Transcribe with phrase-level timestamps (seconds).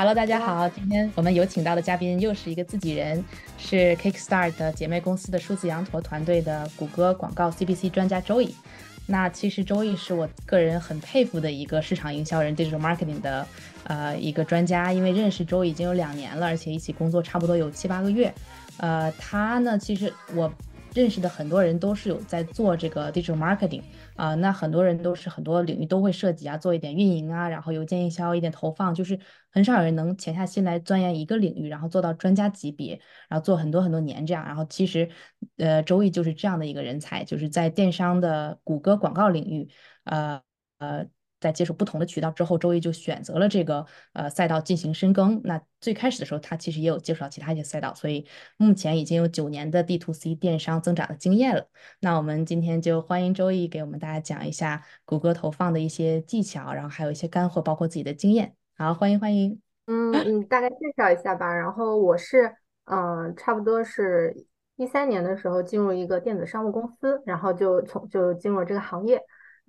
[0.00, 3.22] Hello，大家好，今天我们有请到的嘉宾又是一个自己人，
[3.58, 8.56] 是 Kickstart 的姐妹公司的数字羊驼团队的谷歌广告 CPC 专家周易。
[9.04, 13.46] 那其实周易是我个人很佩服的一个市场营销人，digital marketing 的
[13.84, 18.32] 呃一个专家，因为认识周易已经有两年了，而且一起工作差不多有七八个月。
[18.78, 20.50] 呃，他呢，其实我。
[20.94, 23.82] 认识的很多人都是有在做这个 digital marketing
[24.16, 29.18] 啊，那很多人都是很多领域都会涉及啊，做一点运营啊，然后邮件营销一点投放，就是
[29.50, 34.44] 很少有人能潜下心来钻研一个领域，然后做到专家级别，然后做很多很多年这样。
[34.44, 35.08] 然后其实，
[35.56, 39.68] 呃，周易就是这样的一个人才，就是在电商的谷歌广告领域，
[40.04, 40.42] 呃
[40.78, 41.06] 呃。
[41.40, 45.40] 在接触不同的渠道之后，周易就选择了这个呃赛道进行深耕。
[45.44, 48.26] 那最开始的时候，他其实也有接触到其他一些赛道，所以
[48.58, 51.66] 目前已经有九年的 D to C 电商增长的经验了。
[52.00, 58.54] 那我们今天就欢迎周易给我们大家讲一下谷歌投放的一些技巧，然后还有一些干货，包括自己的经验。
[58.76, 59.60] 好，欢迎欢迎。
[59.86, 61.52] 嗯嗯，大概介绍一下吧。
[61.52, 69.20] 然后我是嗯，差不多是一三年的时候进入一个电子商务公司，然后就从就进入这个行业。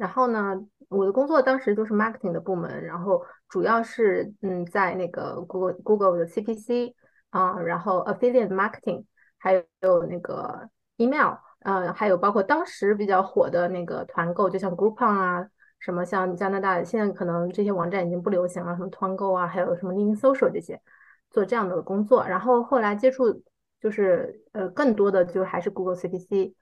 [0.01, 6.95] 然后呢，我的工作当时就是 marketing 的部门，然后主要是嗯，在那个 Google Google 的 CPC
[7.29, 9.05] 啊，然后 affiliate marketing，
[9.37, 20.81] 还有那个 email，呃，还有包括当时比较火的那个团购，就像 Groupon 啊，什么像加拿大现在可能这些网站已经不流行了，什么团购啊，还有什么 Link Social 这些，
[21.29, 22.25] 做这样的工作。
[22.25, 23.43] 然后后来接触
[23.79, 26.55] 就是呃，更多的就还是 Google CPC。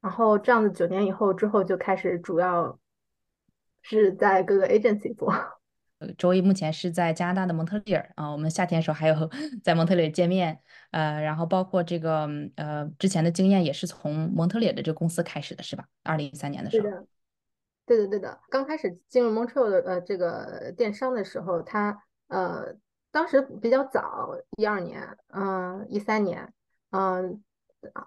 [0.00, 2.78] 然后这样子九年以后之后就开始主要
[3.82, 5.32] 是在各个 agency 做。
[6.16, 9.14] 周一目前是在加拿大的蒙特利尔啊，我们夏天的时候还有
[9.62, 10.58] 在蒙特利尔见面，
[10.92, 15.84] 呃，然后包括这个呃之前的经验也是从蒙特利尔的这个公司开始的是吧？
[16.02, 16.88] 二零一三年的时候。
[16.88, 17.06] 对的，
[17.84, 18.40] 对的，对的。
[18.48, 22.74] 刚开始进入 Montreal 的呃这个电商的时候，他呃
[23.10, 26.50] 当时比较早，一二年，嗯，一三年，
[26.92, 27.22] 嗯。
[27.22, 27.40] 呃，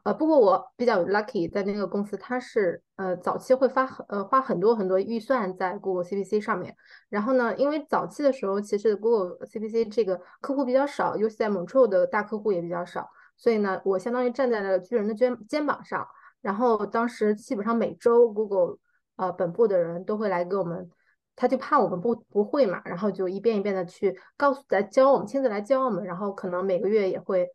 [0.04, 6.76] 呃不过我比较 lucky，在那个公司，它是呃早期会发很呃花很多很多预算在 Google CPC 上面。
[7.10, 16.08] 然后呢，因为早期的时候，其实 Google CPC 这个客户比较少，尤其在 Montreal 的大客户也比较少，所以呢，我相当于站在了巨人的肩肩膀上。
[16.42, 18.78] 然后当时基本上每周 Google
[19.16, 20.88] 呃本部的人都会来给我们，
[21.36, 27.50] 他就怕我们不不会嘛，然后就一遍一遍的去告诉来教我们，亲自来教我们，然后可能每个月也会。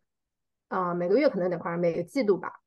[0.69, 2.61] 啊，每个月可能有点夸张，每个季度吧，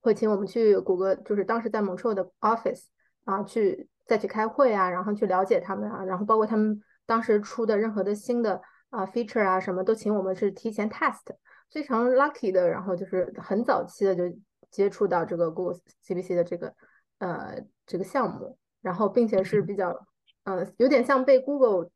[0.00, 2.84] 会请我们去谷歌，就是当时在蒙特的 office
[3.24, 11.22] 啊，去再去开会啊，然后去了解他们啊，然后包括他们当时出的任何的新的啊 feature 啊，什么都请我们是提前 test，
[11.70, 14.22] 非常 lucky 的，然后就是很早期的就
[14.70, 16.72] 接触到这个 Google CPC 的这个
[17.18, 20.06] 呃这个项目，然后并且是比较
[20.44, 21.90] 呃有点像被 Google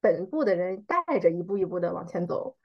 [0.00, 2.56] 本部的人带着一步一步的往前走。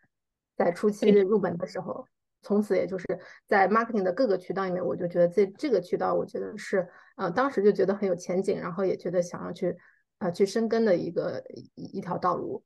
[0.64, 2.06] 在初期入门的时候，
[2.44, 3.06] 从此也就是
[3.48, 9.76] 在 marketing 的各个渠道里面，我就觉得这这个渠道，我觉得是呃，当时就觉得很有前景，然后也觉得想要去
[10.20, 11.44] 啊去深耕的一个
[11.76, 12.64] 一一条道路。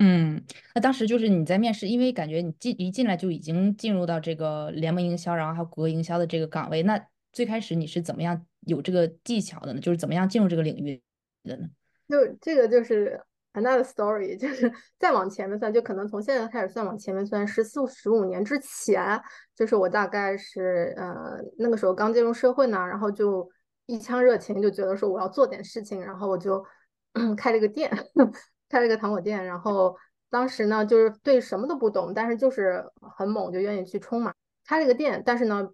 [0.00, 0.42] 嗯，
[0.74, 7.00] 那当时就是你在面试，因为感觉你进一进来就已经进入到这个联盟营销，然后还有谷歌营销的这个岗位，那
[7.32, 9.80] 最开始你是怎么样有这个技巧的呢？
[9.80, 11.00] 就是怎么样进入这个领域
[11.44, 11.68] 的呢？
[12.08, 13.20] 就这个就是。
[13.54, 19.20] Another story， 就是再往前面算，就可能从现在开始算往前面算，十四十五年之前，
[19.54, 23.46] 就是我大概是呃那个时候刚进入社会呢，然后就
[23.84, 26.64] 一腔热情，就觉得说我要做点事情，然后我就
[27.36, 27.90] 开了个店，
[28.70, 29.94] 开了个糖果店，然后
[30.30, 32.82] 当时呢就是对什么都不懂，但是就是
[33.16, 34.32] 很猛，就愿意去冲嘛，
[34.66, 35.68] 开了个店，但是呢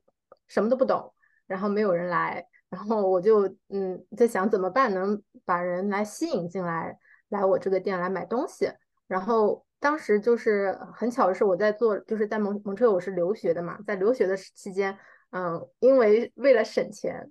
[0.48, 1.14] 什么都不懂，
[1.46, 6.98] 然后没有人来，然后我就嗯在想怎么办能把人来吸引进来。
[7.28, 8.72] 来我这个店来买东西，
[9.06, 14.98] 然后当时就是很巧的是我在做，就是在蒙蒙特我是留学的嘛，在留学的期间，
[15.30, 17.30] 嗯，因为为了省钱，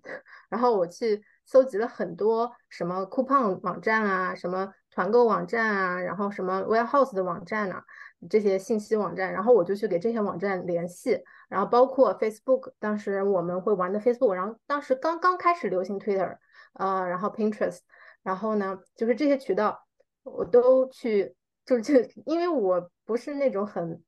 [0.50, 7.82] 然后我去搜集了很多什么 coupon 网站啊，什么团购网站啊，然后什么 warehouse 的网站呐，
[8.30, 16.38] 这些信息网站，然后我就去给这些网站联系，然后包括 Facebook，当时我们会玩的 Facebook，然后当时刚刚开始流行 Twitter，
[16.74, 17.80] 啊，然后 Pinterest，
[18.24, 19.87] 然后呢，就是这些渠道。
[20.30, 21.34] 我都去，
[21.66, 21.94] 就是就
[22.26, 24.02] 因为我不是那种很，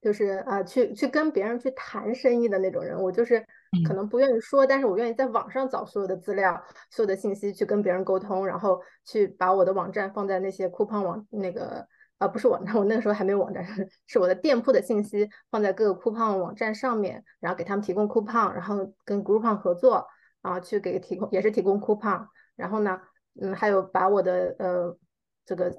[0.00, 3.44] 就是啊，去去跟别人去谈生意的那种人，我就是
[3.86, 11.86] 可能不愿意说，但是我愿意在网上找所有的资料、所有的信息去跟别人沟通，然后去把我的网站放在那些 coupon 网那个
[12.18, 13.64] 啊，不是网站， 我那个时候还没有网站，
[14.06, 20.06] 是我的店铺的信息放在各个 coupon 网站上面，然后给他们提供 coupon，然后跟 Groupon 合作
[20.42, 22.26] 啊，去给提供也是提供 coupon，
[22.56, 23.00] 然后呢，
[23.40, 24.96] 嗯，还有把我的呃。
[25.44, 25.70] 这个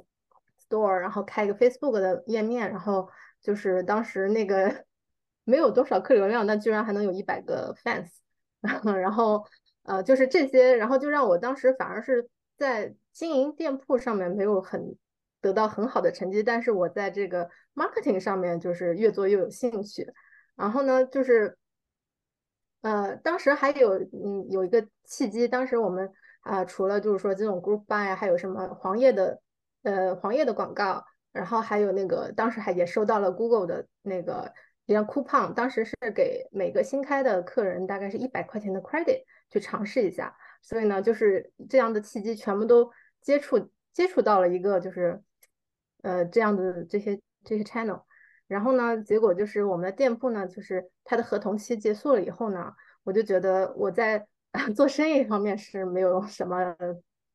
[0.67, 3.09] Store，然后开一个 Facebook 的页面，然后
[3.41, 4.85] 就是当时那个
[5.43, 8.09] 没有多少客流量，但居然还能有一百个 fans，
[8.99, 9.45] 然后
[9.83, 12.27] 呃就是这些，然后就让我当时反而是
[12.57, 14.95] 在经营店铺上面没有很
[15.41, 20.11] 得到很好的成绩，但是我在这个 marketing 上面就是越做越有兴趣，
[20.55, 21.55] 然后呢就是
[22.81, 29.39] 呃当时还有嗯有一个契机，当时我们啊除了就是说这种 group buy，还有什么黄页的
[29.85, 31.01] 呃黄页的广告。
[31.31, 34.53] 然后还有那个，当时还也收到了 Google 的那个
[34.85, 40.33] 一张 coupon，当时是给每个新开的客人大概是一百块钱的 credit 去尝试一下。
[40.61, 42.89] 所以呢，就是这样的契机全部都
[43.21, 45.21] 接触接触到了一个就是
[46.03, 48.03] 呃这样的这些这些 channel。
[48.47, 52.71] 然后呢，结果就是我们的店铺呢，就是它的合同期结束了以后呢，
[53.03, 54.25] 我就觉得我在
[54.73, 56.73] 做生意方面是没有什么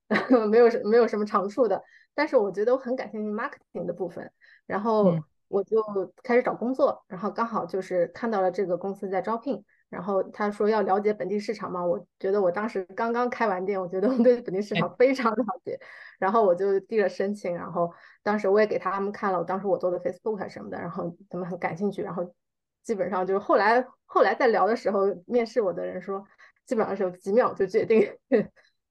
[0.51, 1.83] 没有没有什么长处的。
[2.21, 4.31] 但是我觉得我很感兴趣 marketing 的部分，
[4.67, 5.17] 然后
[5.49, 5.83] 我就
[6.23, 15.81] 开始找工作，然后刚好就是看到了这个公司在招聘，然后他说要了解本地市场嘛，我觉得我当时刚刚开完店，我觉得我对本地市场非常了解，
[16.19, 17.91] 然后我就递了申请，然后
[18.23, 22.35] 当时我也给他们看了，当时我做的 Facebook 什么的，然后他们很感兴趣，然后
[22.83, 26.23] 基本上就是后来后来在聊的时候，面试我的人说，
[26.67, 28.07] 基本上是几秒就决定。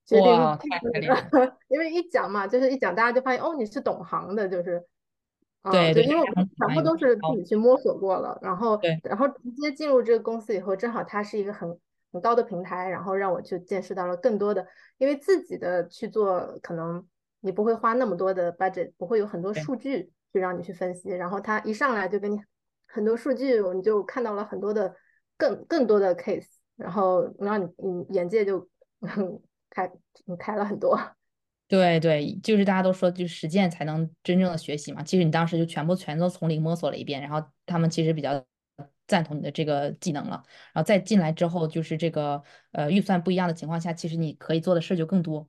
[0.09, 0.31] 决定，
[1.69, 4.83] 因为一讲嘛，就是一讲，大家就发现哦，你是懂行的，就是，
[5.71, 11.77] 对对，因为我们全部都是自己去摸索过了，然后，然后直接进入这个公司以后，正好它是一个很
[12.11, 14.65] 很高的平台，然后让我去见识到了更多的，
[14.97, 17.05] 因为自己的去做，可能
[17.41, 22.41] 你不会花那么多的 budget，不会有很多数据去让你去分析，然后他一上来就给你
[22.87, 24.95] 很多数据，你就看到了很多的
[25.37, 26.47] 更更多的 case，
[26.77, 28.67] 然后让你你眼界就。
[29.69, 29.89] 开
[30.37, 30.99] 开了很多，
[31.67, 35.03] 对对，就是大家都说，就实践才能真正的学习嘛。
[35.03, 38.43] 其实你当时就全部全都从零摸索了一遍，然后他们其实比较
[39.07, 40.43] 赞同你的这个技能了。
[40.73, 45.47] 然后再进来之后，就是这个呃预算不一样的情况下，其实你可以做的事就更多。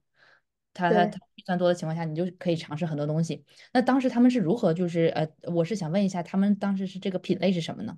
[0.72, 3.44] 他他他预算多的情况下，你就可以尝试很多东西。
[3.72, 7.96] 那当时他们是如何就是呃，我是想问一下，他们当时是这个品类是什么呢？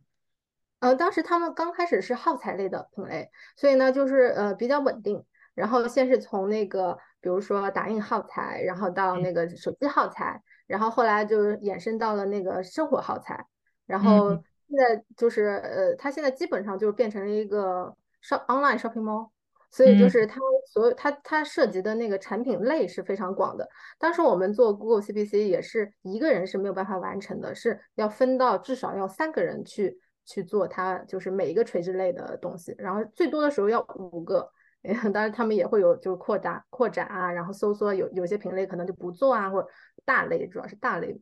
[0.79, 5.23] 呃，当时他们刚开始是耗材类的品类，所以呢就是呃比较稳定。
[5.55, 13.47] 然后先是从那个，比如说打印耗材，然后到那个手机耗材，然后后来就是衍生到了那个生活耗材，
[13.87, 19.29] 然后现在就是呃，它现在基本上就是变成了一个 shop online shopping mall，
[19.71, 20.41] 所以就是它
[20.73, 23.69] 所有它它涉及的那个产品类是非常广的。
[23.99, 34.51] 当时我们做 Google CPC 也是一个人是没有办法完成的，是要分到至少要三个人去去做它，就是每一个垂直类的东西，然后最多的时候要五个。
[35.13, 39.69] 当然，他们也会有就是扩大、扩展啊，然后搜索有有些品类可能就不做啊，或者
[40.05, 41.21] 大类主要是大类。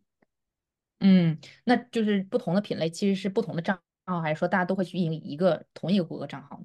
[1.01, 6.63] 嗯，那就是不同的品类其实是不同的账号，还是说大家都会去运营一个同一个谷歌账号？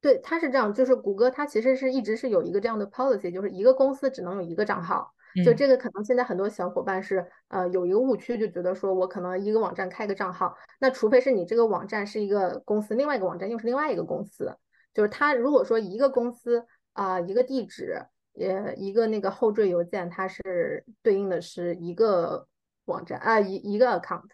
[0.00, 5.12] 对，它是这样，就是谷歌它其实是一直是有一个这样的 policy，就是一个公司只能有一个账号。
[5.44, 14.56] 就这个可能现在很多小伙伴是呃有一个误区，就觉得说我可能一个网站开个账号，那除非是你这个网站是一个公司，另外一个网站又是另外一个公司。
[14.98, 18.04] 就是他如果说一个公司啊，一个地址，
[18.34, 22.48] 呃，一个那个后缀邮件，它是对应的是一个
[22.86, 24.24] 网站啊，一一个 account，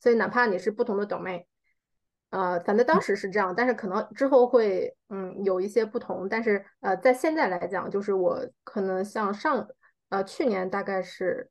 [0.00, 1.44] 所以哪怕你是不同的 domain，
[2.30, 9.68] 呃，反正当时是这样，但是可能之后会嗯有一些不同，但是呃，在现在来讲，就是我可能像上
[10.08, 11.48] 呃去年大概是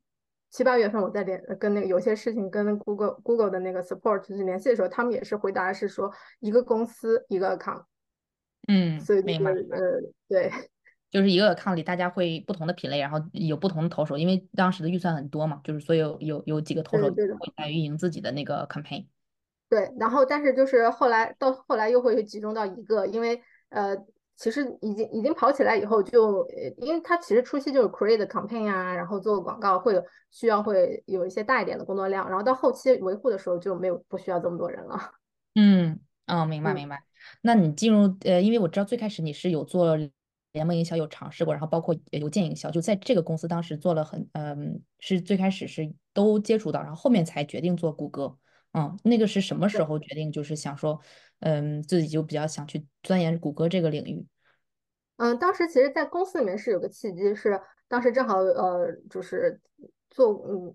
[0.50, 7.84] 七八月份我在联跟那个有些事情跟 Google Google 的那个 support 去联系的时候，他们也是回答是说一个公司一个 account。
[8.68, 9.50] 嗯，所以明白。
[9.50, 10.50] 呃，对，
[11.10, 19.06] 就是一个 account 里大家会不同的品类，然后有不同的投手，因为当时的预算很多嘛，就是所以有有有几个投手会来运营自己的那个 campaign。
[19.70, 23.96] 对，然后但是就是后来到后来又会集中到一个，因为呃，
[24.36, 26.46] 其实已经已经跑起来以后就，
[26.78, 34.98] 因为它其实初期就是 create campaign 啊，然后做广告会有需要会有一些大一点的工作量，然后到后期维护的时候就没有不需要这么多人了。
[35.54, 37.02] 嗯，哦，明白明白。
[37.42, 39.96] 那你进入呃，因为我知道最开始你是有做
[40.52, 48.38] 联盟营销，有尝试过，然后包括邮件营销，就在这个公司当时做了很，嗯，是最开始是都接触到，然后后面才决定做谷歌。
[48.72, 50.32] 嗯，那个是什么时候决定？
[50.32, 51.00] 就是想说，
[51.40, 54.26] 嗯，自己就比较想去钻研谷歌这个领域。
[55.16, 59.60] 嗯，当时其实，在公司里面是有个契机，是当时正好呃，就是
[60.10, 60.74] 做嗯，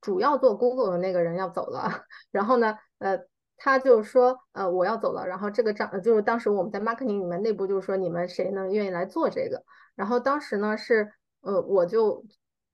[0.00, 1.88] 主要做 Google 的那个人要走了，
[2.32, 3.18] 然后呢，呃。
[3.62, 5.26] 他就说，呃，我要走了。
[5.26, 9.62] 然后这个账就是当时我们在 marketing 里面内部就是说，你们谁能愿意来做这个？
[9.94, 11.12] 然后当时呢是，
[11.42, 12.24] 呃，我就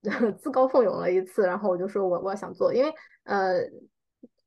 [0.38, 3.62] 自告奋勇了一次，然后我就说我我想做，因为呃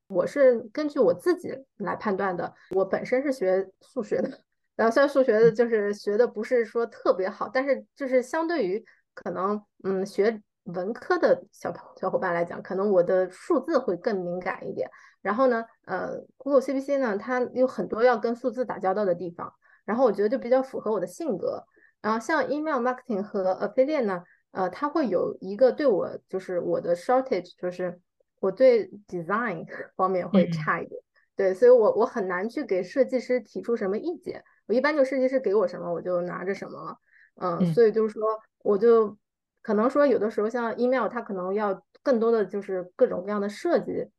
[0.08, 4.30] 我是根据我自己来判断的，我本身是学数学的，
[4.78, 8.82] 然后虽然数学的就是学的不是说特别好，但是就是相对于
[9.14, 14.90] 可能嗯学文科的小小伙伴来讲，可能我的数字会更敏感一点。
[15.22, 19.54] 然后呢，呃，Google CPC 呢，它有很多要跟数字打交道的地方，
[19.86, 21.64] 然后我觉得就比较符合我的性格。
[22.02, 28.00] 然后像 email marketing 和 affiliate 呢，呃，它会有一个对我就是我的 shortage，就是
[28.40, 29.66] 我对 design
[29.98, 31.02] 方面会差一点，
[31.36, 36.98] 对，所以我我很难去给设计师提出什么意见，我一般就设计师给我什么我就拿着什么了，
[37.36, 39.18] 嗯，所以就是说我就
[39.62, 44.10] 可能说有的时候像 email 它可能要更多的就是各种各样的设计。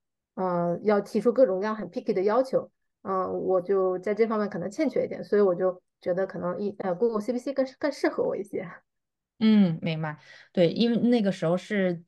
[0.40, 2.70] 嗯，要提出各种各样很 picky 的要求，
[3.02, 8.66] 嗯，我就在这方面可能欠缺一点，所以我就觉得可能一呃 Google CPC 更更适合我一些。
[9.38, 10.16] 嗯，明白。
[10.50, 12.02] 对，因为那个时候是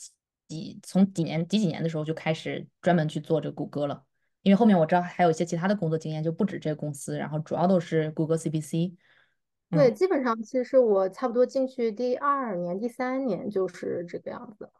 [0.48, 4.02] 几从几年几几年的时候就开始专门去做这个谷歌了，
[4.40, 8.94] 因为后面我知道还有一些其他的工作经验，就不止这个公司，然后主要都是谷歌 CPC。
[9.68, 14.70] 对，基本上其实我差不多进去第二年、第三年就是这个样子。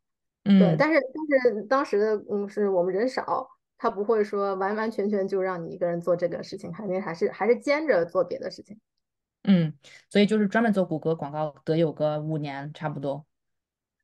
[0.45, 8.79] 对，但是但是当时的嗯是我们人少，他不会说完完全全就让你一个人做这个事情，肯定还是还是兼着做别的事情。
[9.45, 9.73] 嗯，
[10.09, 13.25] 所以就是专门做谷歌广告得有个五年差不多。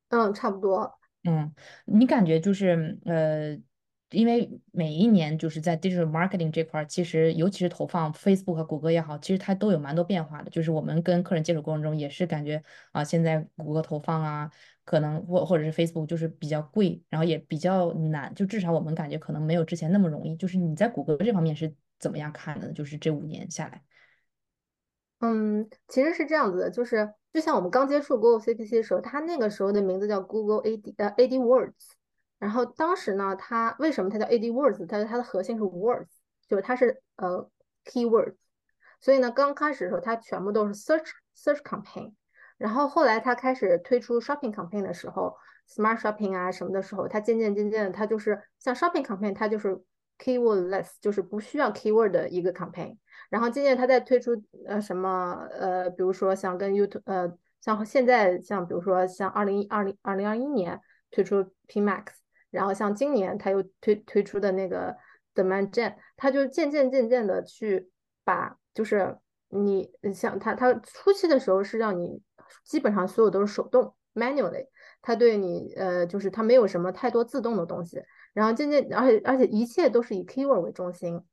[0.09, 0.97] 嗯，差不多。
[1.23, 1.53] 嗯，
[1.85, 3.57] 你感觉就是呃。
[4.11, 10.49] 因为每一年就是在 digital marketing 这块儿，其实尤其是投放 Facebook 和谷歌也好，其实它都有蛮多变化的。
[10.49, 14.49] 就是我们跟客人接触过程中，也是感觉啊，现在谷歌投放啊，
[14.89, 18.33] 可能或或者是 Facebook 就是比较贵，然后也比较难。
[18.33, 20.35] 就至少我们感觉可能没有之前那么容易。
[20.35, 22.73] 就是你在谷歌这方面是怎么样看的？
[22.73, 23.83] 就是这五年下来，
[25.19, 31.91] 嗯，其实是这样子的，就是就像我们刚接触 Google CPC 的时候，它那个时候的名字叫 Google AD 呃 AdWords。
[32.39, 34.87] 然后当时呢，它为什么它叫 AdWords？
[34.87, 36.07] 它它的核心是 words，
[36.47, 37.47] 就是它是呃
[37.85, 38.37] keywords。
[39.01, 42.13] 所以呢，刚开始的时候它全部都是 search search campaign。
[42.59, 45.35] 然后后来它开始推出 shopping campaign 的时候
[45.67, 49.81] ，smart shopping 啊什么的时候，它渐渐渐渐的，它就是像 shopping campaign，它就是
[50.19, 52.95] keywordless，就是不需要 keyword 的一个 campaign。
[53.31, 54.31] 然后渐渐它在推出
[54.67, 62.05] 呃什么呃，比如说像跟 YouTube 呃，像现在像比如说像二零二零二零二一年推出 PMax。
[62.51, 64.97] 然后像今年他又推推出的那个
[65.35, 67.91] Demand Gen，他就渐渐渐渐的去
[68.23, 69.15] 把，就是
[69.49, 72.19] 你像他他初期的时候是让你
[72.63, 74.67] 基本上所有都是手动 manually，
[75.01, 78.01] 它对你呃就是它没有什么太多自动的东西，
[78.33, 81.23] 然后渐渐而且而且一切都是以 keyword 为中心，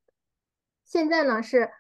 [0.85, 1.71] 现在呢是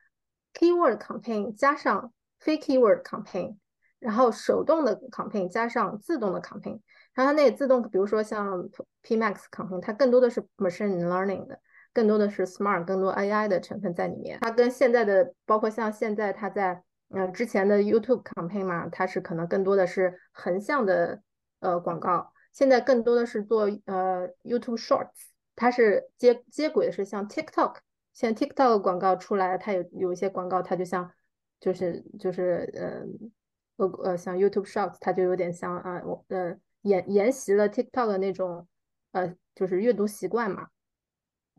[0.55, 3.57] keyword campaign 加上非 keyword campaign，
[3.99, 6.81] 然后手动的 campaign 加上自动的 campaign。
[7.15, 8.69] 然后它那个自动，比如说像
[9.03, 11.59] PMax campaign，它更多的是 machine learning 的，
[11.95, 14.39] 更多的是 smart，更多 AI 的成分在里面。
[14.43, 21.23] 它跟现在的，包括像现在它在，呃，之前的 YouTube campaign 嘛，它是可能更多的是横向的
[21.61, 25.11] 呃广告，现在更多的是做呃 YouTube Shorts，
[25.55, 27.77] 它是接接轨的是像 TikTok，
[28.13, 31.13] 现在 TikTok 广告出来，它有有一些广告，它就像
[31.61, 32.71] 就是就是
[33.79, 36.57] 呃呃呃像 YouTube Shorts，它就有点像啊我呃。
[36.83, 38.69] 沿沿袭了 TikTok 的那种，
[39.11, 40.69] 呃，就是阅读习惯嘛。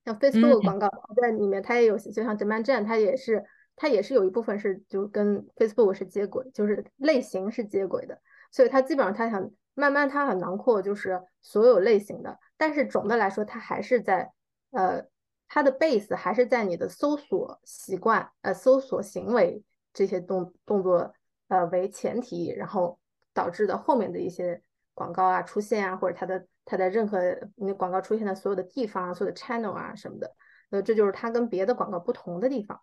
[0.05, 0.89] 像 Facebook 广告
[1.21, 3.43] 在里面，它也有，就像 Demand Gen，它也是，
[3.77, 8.19] 它也是有一部分是就跟 Facebook 是接轨，就是类型是接轨的。
[8.51, 12.37] 所以它基本上它想慢慢它很囊括，就是所有类型的。
[12.57, 14.33] 但是总的来说，它还是在，
[14.71, 15.05] 呃，
[15.47, 21.13] 它的 base 还是在你的搜索习惯，呃，搜索行为这些动动作，
[21.47, 22.99] 呃为前提，然后
[23.33, 24.61] 导致的后面的一些。
[24.97, 27.19] 广告啊出现啊，或者它的它的任何
[27.55, 30.35] 那广告出现的所有的地方啊，所有的 channel 啊什么的，
[30.71, 32.81] 呃，这就是它跟别的广告不同的地方。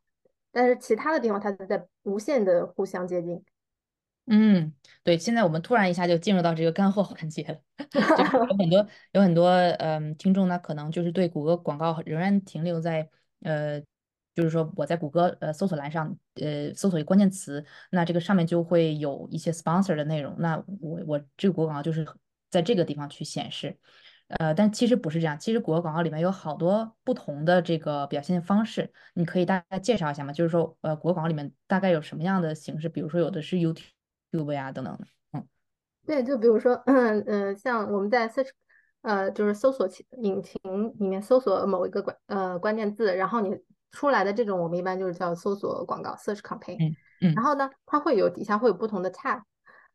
[0.55, 3.43] 但是其他的地方它在无限的互相接近。
[4.27, 7.59] 嗯，对，现在我们突然一下就进入到这个干货环节了，
[7.91, 13.83] 就是有很多有很多嗯听众呢，可能就是对谷歌广告仍然停留在呃。
[14.37, 20.35] 就是说，我在谷歌呃搜索栏上呃搜索一关键词，那这个上面就会有一些 sponsor 的内容。
[20.41, 22.05] 那我我这个广告就是
[22.51, 23.79] 在这个地方去显示，
[24.39, 25.39] 呃，但其实不是这样。
[25.39, 30.33] 其实谷歌广告里面有好多不同的这个表现方式，你可以大概介绍一下吗？
[30.33, 32.89] 就是说，呃，谷歌广告里面大概有什么样的形式？
[32.89, 35.07] 比如说，有的是 YouTube 呀等等的。
[35.33, 35.47] 嗯，
[36.07, 38.51] 对，就比如说，嗯嗯，像我们在 search
[39.03, 39.89] 呃就是搜索
[40.19, 40.61] 引擎
[40.99, 43.57] 里面搜索某一个关呃关键字，然后你。
[43.97, 46.77] 出来的这种，我们一般就是叫搜索广告 （search campaign）。
[46.81, 47.35] 嗯嗯。
[47.37, 49.41] 然后呢，它会有底下会有不同的 tab，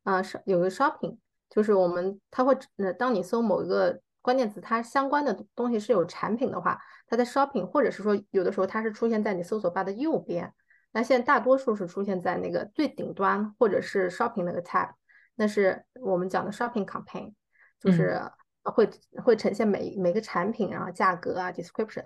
[0.04, 1.18] 啊，是有个 shopping，
[1.50, 10.52] 就是我们它会呃，当你搜某一个关键词，它相关的东西是有产品的话，它在 shopping 或者是说有的时候它是出现在你搜索 bar 的右边，
[10.92, 14.90] 那现在大多数是出现在那个最顶端或者是 shopping 那个 tab，
[15.36, 17.32] 那是我们讲的 shopping campaign，
[17.80, 18.20] 就是
[18.62, 18.90] 会
[19.24, 22.04] 会呈现每每个产品啊价格啊 description，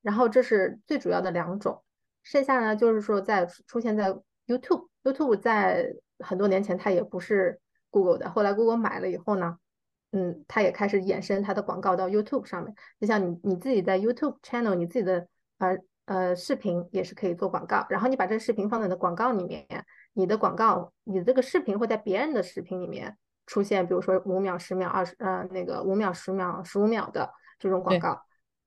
[0.00, 1.80] 然后这是最主要的两种，
[2.24, 4.12] 剩下呢就是说在出现在
[4.48, 9.58] YouTube，YouTube 在很多年前它也不是 Google 的，后来 Google 买了以后呢。
[10.14, 15.26] 嗯，它也开始延伸它的广告到 YouTube 上面，就像你你自己在 YouTube channel，你自己的
[15.56, 19.66] 呃呃视频也是可以做广告，然后你把这个视频放在你的广告里面，
[20.12, 23.16] 你的广告，你这个视频会在别人的视频里面
[23.46, 28.22] 出现，比如说五秒、十秒、二十呃那个五秒、十秒、十五秒的这种广告，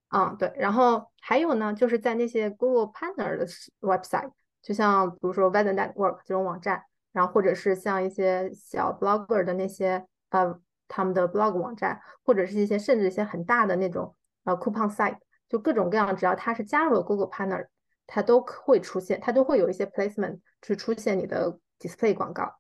[0.10, 3.46] 嗯对，然后还有呢，就是在那些 Google Partner 的
[3.82, 4.32] website，
[4.64, 6.82] 就像比如说 Weather Network 这种网站，
[7.14, 10.60] 然后或者是像一些小 blogger 的那些呃。
[10.88, 15.18] 他们的 blog 网站，或者是一些甚至一些很大的那种呃 coupon site，
[15.50, 17.68] 就各种各样，只要它是加入了 Google Partner，
[18.08, 22.56] 它都会出现，它都会有一些 placement 去出现你的 display 广告。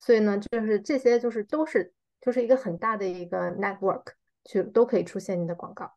[0.00, 4.04] 所以呢，就是这些就是都是就是一个很大的一个 network，
[4.44, 5.90] 去都可以出现你的广告。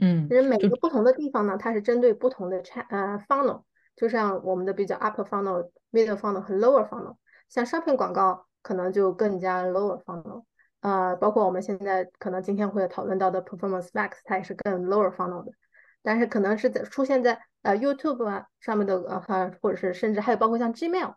[0.00, 3.62] 嗯，因为每个不同的地方呢，它是针对不同的 cha 呃 funnel，
[3.96, 7.16] 就像我们的比较 upper funnel、middle funnel 和 lower funnel，
[7.48, 10.44] 像 shopping 广告可能就更加 lower funnel。
[10.84, 15.50] 呃，包括我们现在可能今天会讨论到的 Performance Max，它也是更 lower funnel 的，
[16.02, 21.14] 但是可能是在出现在呃 YouTube 啊上面的呃，或者是甚至还有包括像 Gmail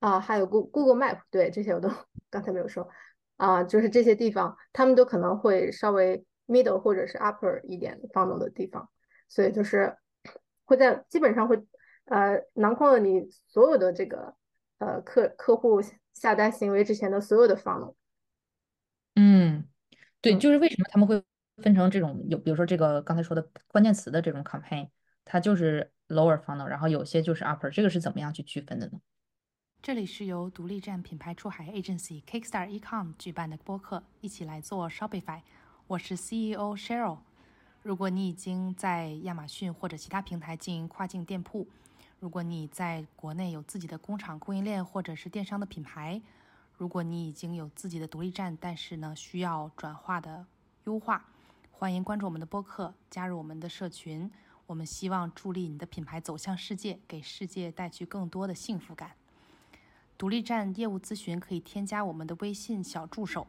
[0.00, 1.88] 啊，还有 Go Google Map，对这些我都
[2.28, 2.88] 刚才没有说
[3.36, 8.88] 啊，就是这些地方，他们都可能会稍微 middle 或者是 upper 一点 funnel 的地方，
[9.28, 9.96] 所以就是
[10.64, 11.64] 会在基本上会
[12.06, 14.34] 呃囊括了你所有的这个
[14.78, 15.80] 呃客客户
[16.14, 17.94] 下单行为之前的所有的 funnel。
[19.16, 19.64] 嗯，
[20.20, 21.22] 对，就是为什么他们会
[21.62, 24.88] 分成这种有，比如说这个刚才说的关键词的这种 campaign，
[25.24, 29.00] 它就是 lower funnel，然后有些就是 upper，这个是怎么样去区分的呢？
[29.80, 35.42] 这里是由独立站品牌出海 agency Kickstar Ecom 举办的播客，一起来做 Shopify。
[35.86, 37.18] 我是 CEO Cheryl。
[37.82, 41.68] 如果你已经在亚马逊或者其他平台经营跨境店铺，
[42.18, 46.20] 如果你在国内有自己的工厂供应链或者是电商的品牌。
[46.84, 50.44] 如果你已经有自己的独立站，但是呢需要转化的
[50.84, 51.24] 优化，
[51.72, 54.30] 欢迎关注我们的播客，加入我们的社群。
[54.66, 59.12] 我们希望助力你的品牌走向世界，给世界带去更多的幸福感。
[60.18, 63.46] 独立站业务咨询可以添加我们的微信小助手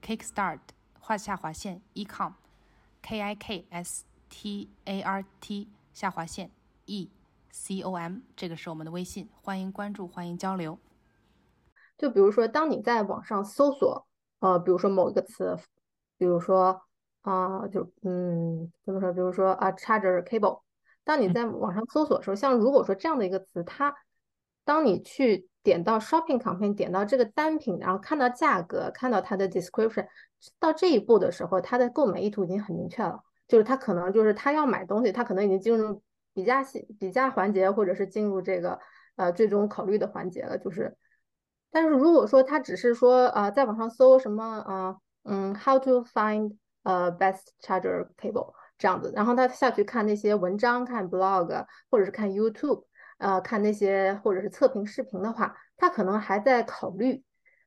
[0.00, 0.60] ，Kickstart
[1.00, 6.52] 画下划线 ecom，K I K S T A R T 下划线
[6.84, 7.10] E
[7.50, 10.78] C O M，这个是我们的微信，欢迎关注，欢迎交流。
[11.98, 14.06] 就比如说，当你在网上搜索，
[14.40, 15.56] 呃，比如说某一个词，
[16.18, 16.82] 比如说
[17.22, 19.12] 啊，就嗯，怎么说？
[19.12, 20.60] 比如说啊，charger cable。
[21.04, 23.94] 当你在网上搜索的时候，像如果说这样的一个词，它
[24.64, 30.06] 当你去点到 shopping campaign，点到这个单品，然后看到价格，看到它的 description，
[30.58, 36.02] 到这一步的时候，它的购买意图已经很明确了，就是他可能就是他要买东西，他可能已经进入
[36.34, 38.78] 比价系比价环节，或者是进入这个
[39.14, 40.94] 呃最终考虑的环节了，就是。
[41.76, 52.84] 但是如果说他只是说呃在网上搜什么啊嗯 how to find a best charger cable 这样子，然后他下去看那些文章，看 blog 或者是看 YouTube，
[53.18, 57.22] 呃看那些或者是测评视频的话，他可能还在考虑，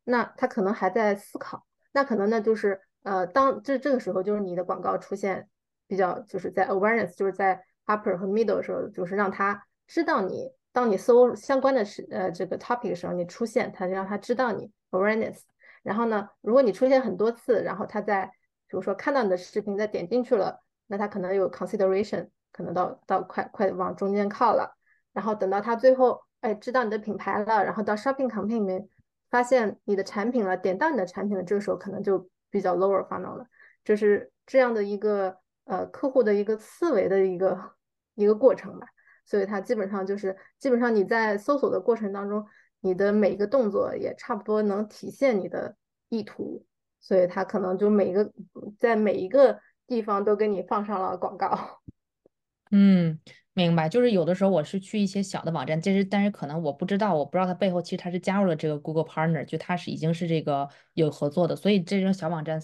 [0.05, 5.47] 那他可能还在思考，那可能呢就是呃当这这个时候就是你的广告出现
[5.87, 10.51] 比较就是在 awareness 就是在 upper 和 middle 的时候，就是让他知道你。
[10.71, 15.39] 当你搜相关的是呃这个 topic 的时候，你出现，它就让它知道你 awareness。
[15.81, 18.25] 然后呢，如果你出现很多次，然后它在
[18.67, 24.75] 比如说看到你的视频，再点进去了，那它可能有 consideration，可能到到快快往中间靠了。
[25.11, 28.87] 然后等到他最后哎知道你的品牌了，然后到 shopping campaign 里面
[29.29, 33.47] 发现你的产品了，点到你的产品了，这个时候可能就比较 lower funnel 了。
[33.83, 37.71] 就是这样的一个呃客户的一个思维的一个
[38.13, 38.87] 一个过程吧。
[39.29, 42.43] 所以它基本上就是，基本上你在搜索的过程当中，
[42.79, 45.75] 你的每一个动作也差不多能体现你的
[46.09, 46.65] 意图，
[46.99, 48.33] 所以它可能就每一个
[48.79, 51.79] 在每一个地方都给你放上了广告。
[52.73, 53.19] 嗯，
[53.53, 53.87] 明白。
[53.87, 62.59] 就是有的时候我是去一些小的网站，其实但是可能我不知道，我不知道它背后其实它是加入了这个 Google Partner，就它是已经是这个有合作的，所以这种小网站。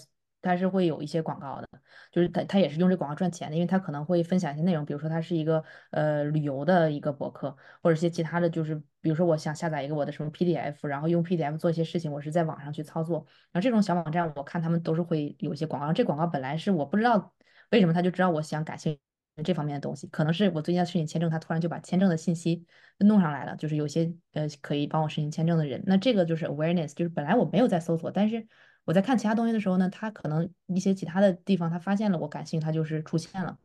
[0.46, 1.68] 它是会有一些广告的，
[2.10, 17.34] 就是它它也是用这广告赚钱的，因为它可能会分享一些内容，比如说它是一个呃旅游的一个博客，或者一些其他的就是，比如说我想下载一个我的什么 PDF，然后用 PDF 做一些事情，我是在网上去操作，然后这种小网站我看他们都是会有一些广告，这广告本来是我不知道
[17.70, 19.00] 为什么他就知道我想感兴趣。
[19.44, 22.64] 这方面的东西，可能是我最近要申请签证，他突然就把签证的信息
[23.00, 28.48] 弄上来了，就是有些呃可以帮我申请签证的人，那这个就是 awareness，就是本来我没有在搜索，但是
[28.86, 33.58] 我在看其他东西的时候呢，他可能一些其他的地方他发现了我感兴趣，他就是出现了。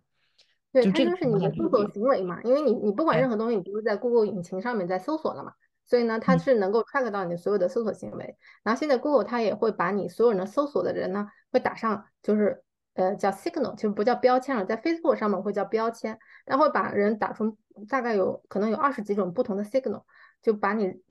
[0.73, 5.53] 对，它就是你的搜索行为嘛，因为你你不管任何东西，你都是在 Google 引擎上面在搜索了嘛，
[5.86, 8.36] 所以呢，它是能够 track 到你所有的搜索行为。
[8.63, 12.63] 然后现在 Google 它也会把你所有人的搜索的人呢，会打上就是。
[12.93, 17.57] 呃，叫 signal，就不叫标签了，在 Facebook 上面会叫标签，然后把人打出
[17.88, 20.03] 大概有可能有二十几种不同的 signal，
[20.41, 21.01] 就把你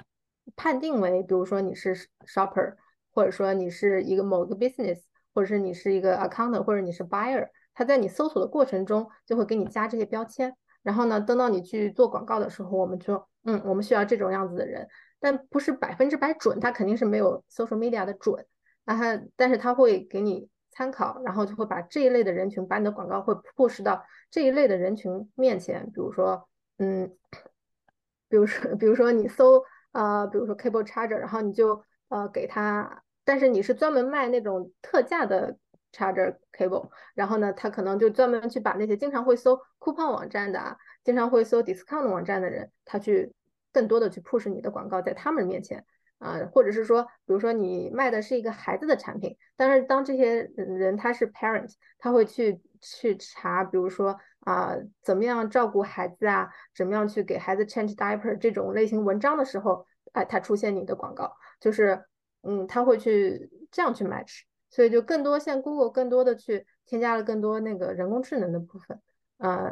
[0.56, 1.96] 判定为，比如说你是
[2.26, 2.74] shopper，
[3.12, 5.00] 或者说你是一个某个 business，
[5.34, 18.46] 或者是你是一个 account，或者你是 buyer，他在你搜索的过程中就会给你加这些标签，然后呢，等到你去做广告的时候，我们就，嗯，我们需要这种样子的人，但不是百分之百准，它肯定是没有 social media 的准，
[18.84, 19.04] 然后
[19.36, 20.48] 但是他会给你。
[20.72, 25.84] 参考，然后就会把这一类的人群，把你的广告会 push 到这一类的人群面前。
[25.86, 27.12] 比如说，嗯，
[28.30, 35.56] 比如说，比如说你搜，呃，比如说 cable charger，然后你就呃给他，但是你是专门卖那种特价的
[35.90, 43.32] charger cable，然后呢，他可能就专门去把那些经常会搜 coupon 网站的啊，经常会搜 discount 网站的人，他去
[43.72, 45.86] 更多的去 push 你的广告在他们面前。
[46.20, 62.02] 啊，或者是说，比如说你卖的是一个孩子的产品，但是当这些人他是 parent，他会去去查，比如说啊，怎么样照顾孩子啊，怎么样去给孩子 change diaper 这种类型文章的时候，哎，它出现你的广告，就是
[62.42, 68.98] 嗯，他会去这样去 match，所以就更多像 Google 更多的去添加了更多那个人工智能的部分，
[69.38, 69.68] 呃，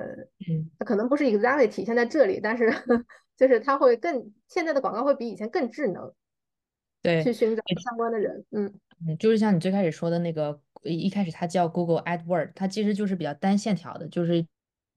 [0.48, 2.70] 嗯，可能不是 exactly 体现在这里，但是
[3.36, 6.12] 就是它会更现在的广告会比以前更智能。
[7.00, 8.74] 对，去寻找相关的人，嗯。
[9.06, 14.44] 嗯，就是像你最开始说的那个，一开始它叫 Google AdWord，它其实就是比较单线条的，就是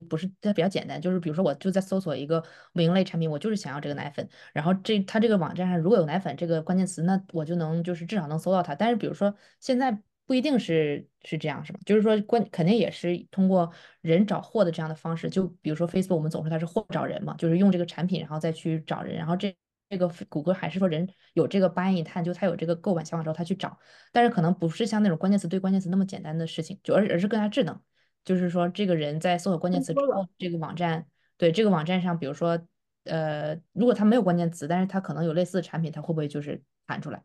[0.09, 8.75] 不是它比较简单，就是比如说我就在搜索一个母婴类产品，我就是想要这个奶粉，然后这它这个网站上如果有奶粉这个关键词，那我就能就是至少能搜到它。
[8.75, 11.79] 但是比如说现在不一定是是这样，是吧？
[11.85, 19.55] 就是说关肯定也是通过人找货的这样的方式，就比如说 Facebook，我们总说它是货找人嘛，就是用这个产品然后再去找人，然后这。
[19.91, 23.77] 这个谷歌还是说人有这个 buying 探就他有这个购买想法之后，他去找，
[24.13, 27.77] 但是可能不是像那种关键词对关键词那么简单的事情，就而而是更加智能。
[28.23, 31.05] 就是说，这个人在搜索关键词之后，这个网站
[31.37, 32.59] 对这个网站上，比如说，
[33.05, 37.23] 呃，如果他没有关键词，但是他可能有类似的产品，他会不会就是弹出来？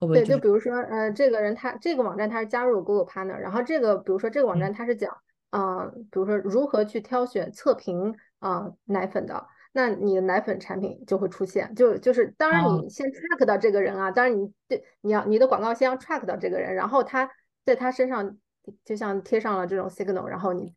[0.00, 0.18] 会不会？
[0.20, 5.16] 对，就比如说，呃，这个人他这个网站他是加入了 Google Partner，然后这个比如说这个网站他是讲，
[5.50, 9.46] 啊，比如说如何去挑选测评啊奶粉的。
[9.76, 17.28] 那你的奶粉产品就会出现，就就是当然你先 track 到这个人啊，当然你对你要你的广告先要 track 到这个人，然后他
[17.64, 18.36] 在他身上
[18.84, 20.74] 就像贴上了这种 signal，然后你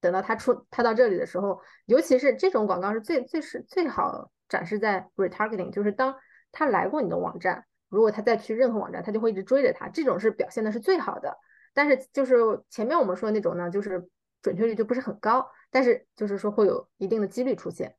[0.00, 6.16] 等到他出他到这里的时候，尤其是这种广告是最最是最好展示在 retargeting，就是当
[6.52, 11.38] 他来过你的网站，如果他再去任何网站，他就会一直追着他，这种是表现的是最好的。
[11.72, 12.34] 但是就是
[12.68, 14.08] 前面我们说的那种呢，就是
[14.42, 17.94] 准确率就不是很高，但是就是说会有一定的几率出现。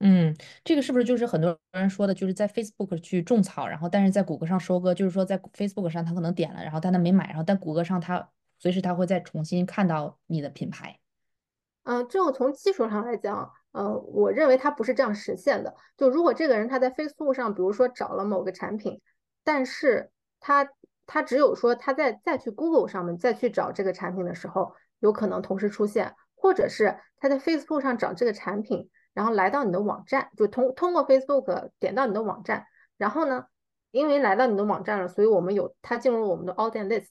[0.00, 0.32] 嗯，
[0.62, 8.30] 这个是不是就是很多人说的，就是在 Facebook 去种草，然后但是在谷歌上收割，就是说在 Facebook 上他可能点了，然后但他没买，然后但谷歌上他
[8.60, 11.00] 随时他会再重新看到你的品牌。
[11.82, 15.74] 嗯，这个从技术上来讲，呃，我认为它不是这样实现的。
[15.96, 19.00] 就如果这个人他在 Facebook 上，比如说找了某个产品，
[19.42, 20.68] 但是他
[21.06, 28.88] 他只有说他在再去 Google 上面再去找这个产品的时候，有可能同时出现，或者是他在 Facebook 上找这个产品。
[29.18, 32.64] 然后来到你的网站，就通通过 Facebook 点到你的网站，
[32.98, 33.46] 然后呢，
[33.90, 37.08] 因为来到你的网站了，所以我们有它进入我们的 Audience List，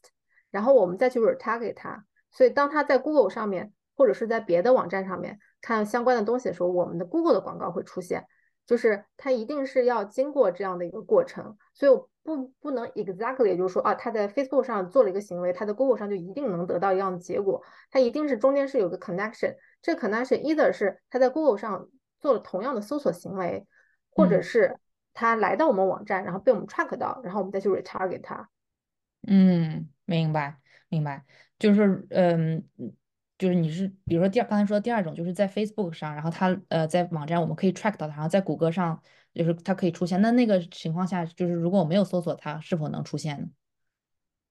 [0.50, 8.26] 然后我们再去 Retarget 它，所以当他在 Google 上面或者是在别的网站上面看相关的东西的时候，我们的 Google 的广告会出现，
[8.66, 11.92] 就是它一定是要经过这样的一个过程，所以
[12.24, 21.90] 不不能 exactly，也就是说啊，他在 Facebook 上做了一个行为，他在 Google 上就一定能得到一样的结果，它一定是中间是有个 connection，这 connection either 是他在 Google 上。
[22.20, 23.66] 做了同样的搜索行为，
[24.10, 24.78] 或者是
[25.14, 28.50] 他来到我们网站，然后被我们 track 到，然后我们再去 retarget 他。
[29.28, 30.58] 嗯，明白，
[30.90, 31.26] 明白，
[31.60, 32.64] 就是嗯，
[33.38, 39.02] 就是你是比如说第二刚才说的第二种，就是在 Facebook 上，然后他呃在网站我们可以 track 到他，然后在谷歌上
[39.34, 40.22] 就是他可以出现。
[40.22, 43.48] 那那个情况下，就是如果我没有搜索他，是否能出现呢？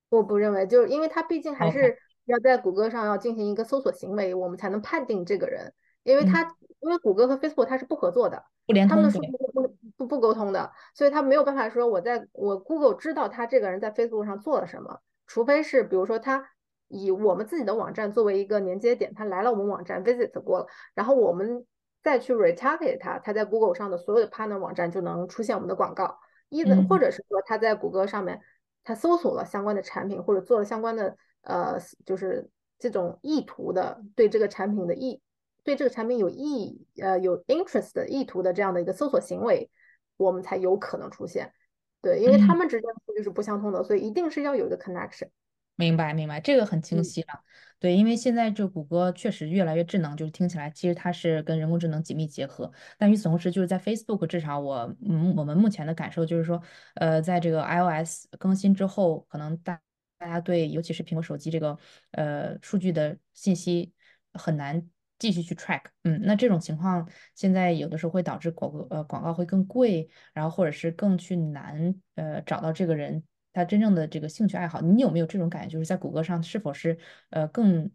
[0.09, 5.73] 我不认为，就是因为他毕竟还是要在谷歌上要进行一个搜索行为，我们才能判定这个人，
[6.05, 16.49] 因为嗯它因为谷歌和 Facebook 它是不合作的，不连他们通的数据不不不沟通的，所以他没有办法说我在我 Google 知道他这个人在 Facebook 上做了什么，除非是比如说他
[16.87, 21.67] 以我们自己的网站作为一个连接点，他来了我们网站 visit 过了，然后我们
[22.05, 26.17] 再去 retarget 他，他在 Google 上的所有的 partner 网站就能出现我们的广告，
[26.51, 26.87] 一的嗯。
[26.87, 28.41] 或者是说他在谷歌上面
[28.85, 35.21] 他搜索了相关的产品或者做了相关的呃就是这种意图的对这个产品的意
[35.67, 39.69] 对这个产品有意呃有 interest 的意图的这样的一个搜索行为，
[40.17, 41.53] 我们才有可能出现。
[42.01, 45.29] 对，因为他嗯们之间的数据是不相通的，所以一定是要有一个 connection。
[45.75, 47.43] 明白明白，这个很清嗯晰了。
[47.79, 52.73] 对，因为现在这谷歌确实越来越智能，就是听起来其实它是跟人工智能紧密结合。
[52.97, 56.63] 但与此同时，就是在 Facebook 至少我嗯我们目前的感受就是说，
[56.95, 59.79] 呃，在这个 iOS 更新之后，可能大
[60.17, 61.77] 大家对尤其是苹果手机这个
[62.13, 63.93] 呃数据的信息
[64.33, 65.83] 很难继续去 track。
[66.05, 73.23] 嗯，那这种情况现在有的时候会导致广告呃广告会更贵，然后或者是更去难呃找到这个人。
[73.53, 75.73] 他真正的这个兴趣爱好，你有没有这种感觉？
[75.73, 76.99] 就是在谷歌上是否是
[77.31, 77.91] 呃更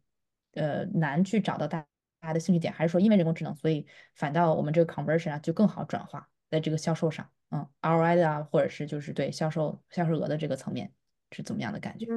[0.54, 1.86] 呃难去找到大
[2.20, 10.92] 家的兴趣点，还是说因为人工智能，所以反倒我们这个 conversion 啊就更好转化在这个销售上，嗯，ROI 的啊，或者是就是对销售销售额的这个层面
[11.32, 12.08] 是怎么样的感觉？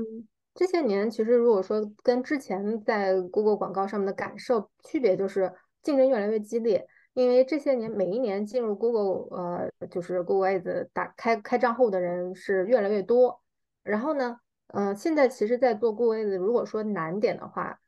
[0.54, 6.86] 这些年其实如果说跟之前在 Google 广告上面的感受区别，就是竞争越来越激烈。
[7.12, 13.40] 因为这些年每一年进入 Google 呃就是 Google Ads 打开开账户的人是越来越多。
[13.82, 14.38] 然后呢，
[14.68, 17.78] 呃，现在其实在做 Google Ads，如果说难点的话，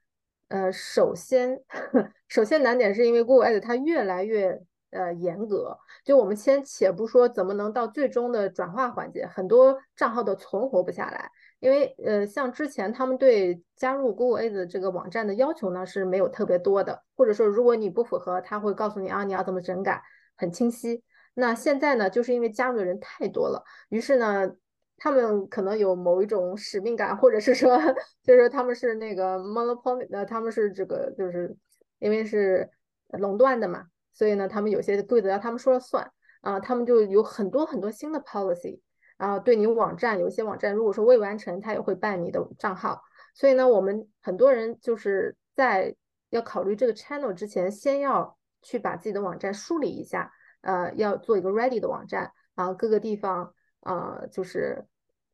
[0.49, 1.61] 呃，首先
[2.29, 5.77] 首先难点是因为 Google Ads 它越来越呃严格。
[6.05, 11.31] 就我们先且不说怎么能到最终的转化环节，很多账号都存活不下来。
[11.59, 20.03] 因为呃，像之前他们对加入 Google Ads 这个网站的要求呢是没有特别多的，或者说如果你不符合，他会告诉你啊你要怎么整改，
[20.37, 21.03] 很清晰。
[21.35, 24.51] 那现在呢，就是因为加入的人太多了，于是呢，
[24.99, 27.79] 他们可能有某一种使命感，或者是说，
[28.23, 31.57] 就是他们是那个 monopoly，呃，他们是这个就是
[31.99, 32.71] 因为是
[33.19, 38.81] 垄断的嘛，所以呢，他们有些规则要他们说了算啊，他们就有很多很多新的 policy。
[39.19, 43.03] 然后对你网站有一些网站，如果说未完成，它也会办你的账号。
[43.35, 45.95] 所以呢，我们很多人就是在
[46.31, 54.85] 要考虑这个 channel 之前，先要去把自己的网站梳理一下，呃，要做一个 ready 的网站啊，各个地方啊，就是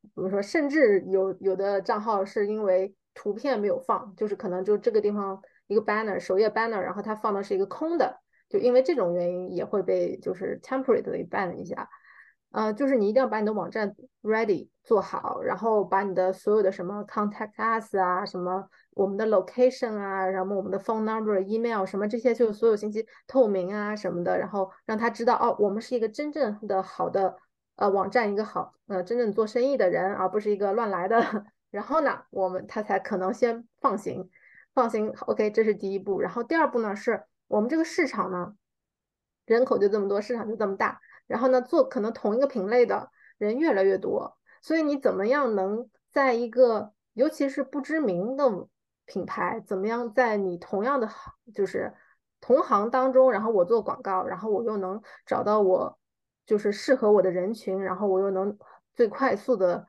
[0.00, 11.88] 比如说，甚至有有的账号是因为图片没有放，就是可能就这个地方一个 banner 首页 banner，然后它放的是一个空的，就因为这种原因也会被就是 temporarily ban 一下。
[12.52, 27.36] 呃，就是你一定要把你的网站 ready 做好，然后把你的所有的什么 contact us 啊，什么我们的 location 啊，然后我们的 phone number、email 什么这些，就是所有信息透明啊什么的，然后让他知道哦，我们是一个真正的好的
[27.76, 31.46] 呃网站，一个好呃真正做生意的人，而不是一个乱来的。
[31.70, 34.28] 然后呢，我们他才可能先放行，
[34.74, 35.08] 放行。
[35.20, 36.20] OK，这是第一步。
[36.20, 38.54] 然后第二步呢，是我们这个市场呢，
[39.46, 41.00] 人口就这么多，市场就这么大。
[41.32, 48.44] 然后呢，做可能同一个品类的人越来越多，所以你怎么样能在一个尤其是不知名的
[49.06, 51.08] 品牌，怎么样在你同样的
[51.54, 51.94] 就是
[52.40, 55.98] 同行当中，然后我做广告，然后我又能找到我
[56.44, 58.56] 就是适合我的人群，然后我又能
[58.94, 59.88] 最快速的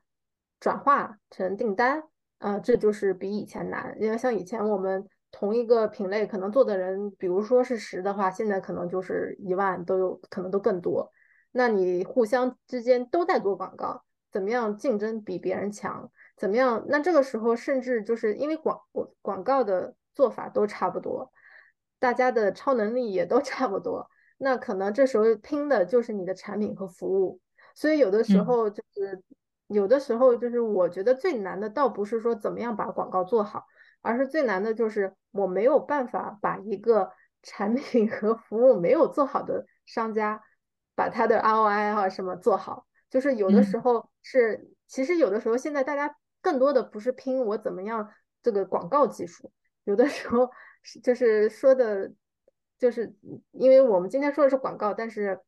[0.58, 2.02] 转化成订单，
[2.38, 5.06] 呃，这就是比以前难，因为像以前我们。
[5.36, 11.10] 同一个品类可能做的人，比如说是十的话，现在可能就是一万都有可能都更多。
[11.56, 16.10] 那你互相之间都在做广告，怎么样竞争比别人强？
[16.36, 16.84] 怎么样？
[16.88, 18.80] 那这个时候甚至就是因为广
[19.22, 21.30] 广告的做法都差不多，
[22.00, 27.40] 大家的超能力也都 差不多，那可能这时候拼的就是你的产品和服务。
[27.76, 29.22] 所以有的时候就是，
[29.68, 33.64] 有的时候就是我觉得最难的倒不是说怎么样把广告做好，
[34.02, 37.12] 而是最难的就是我没有办法把一个
[37.42, 40.42] 产品和服务没有做好的商家。
[40.94, 48.10] 把它的 ROI 啊什么做好，就是有的时候是，嗯、其实有的时候现在大家更多的不是拼我怎么样
[48.42, 49.50] 这个广告技术，
[49.84, 50.50] 有的时候
[51.02, 52.12] 就是说的，
[52.78, 53.14] 就是
[53.52, 55.40] 因为我们今天说的是广告，但是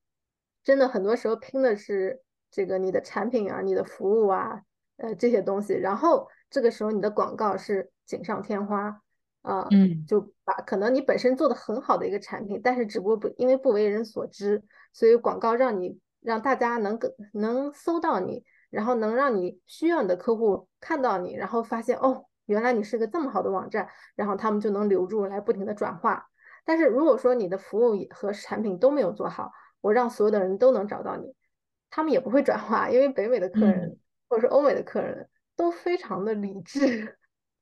[0.64, 4.62] 真的很多时候拼的是这个你的产品啊、你的服务啊，
[4.96, 9.02] 呃这些东西，然后这个时候你的广告是锦上添花。
[9.46, 14.61] 啊，嗯，就把可能你本身做的很好的一个产品，但是只不过不因为不为人所知，
[14.92, 16.98] 所以广告让你让大家能
[17.32, 26.26] 能搜到你，然后能让你需要你的客户看到你，然后发现哦，原来你是个这么好的网站，然后他们就能留住来不停的转化。
[26.64, 31.32] 但是如果说你的服务和产品都没有做好，我让所有的人都能找到你，
[31.88, 33.96] 他们也不会转化，因为北美的客人
[34.28, 37.16] 或者是欧美的客人都非常的理智，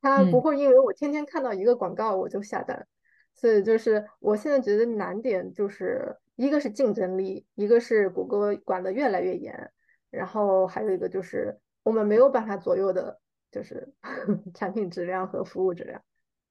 [0.04, 2.86] 他不会因为我天天看到一个广告我就下单。
[3.34, 9.72] 所以就是我现在觉得难点就是一个是竞争力，一个是谷歌管的越来越严，
[10.10, 13.18] 然后还有一个就是我们没有办法左右的，
[13.50, 13.92] 就是
[14.54, 16.00] 产品质量和服务质量。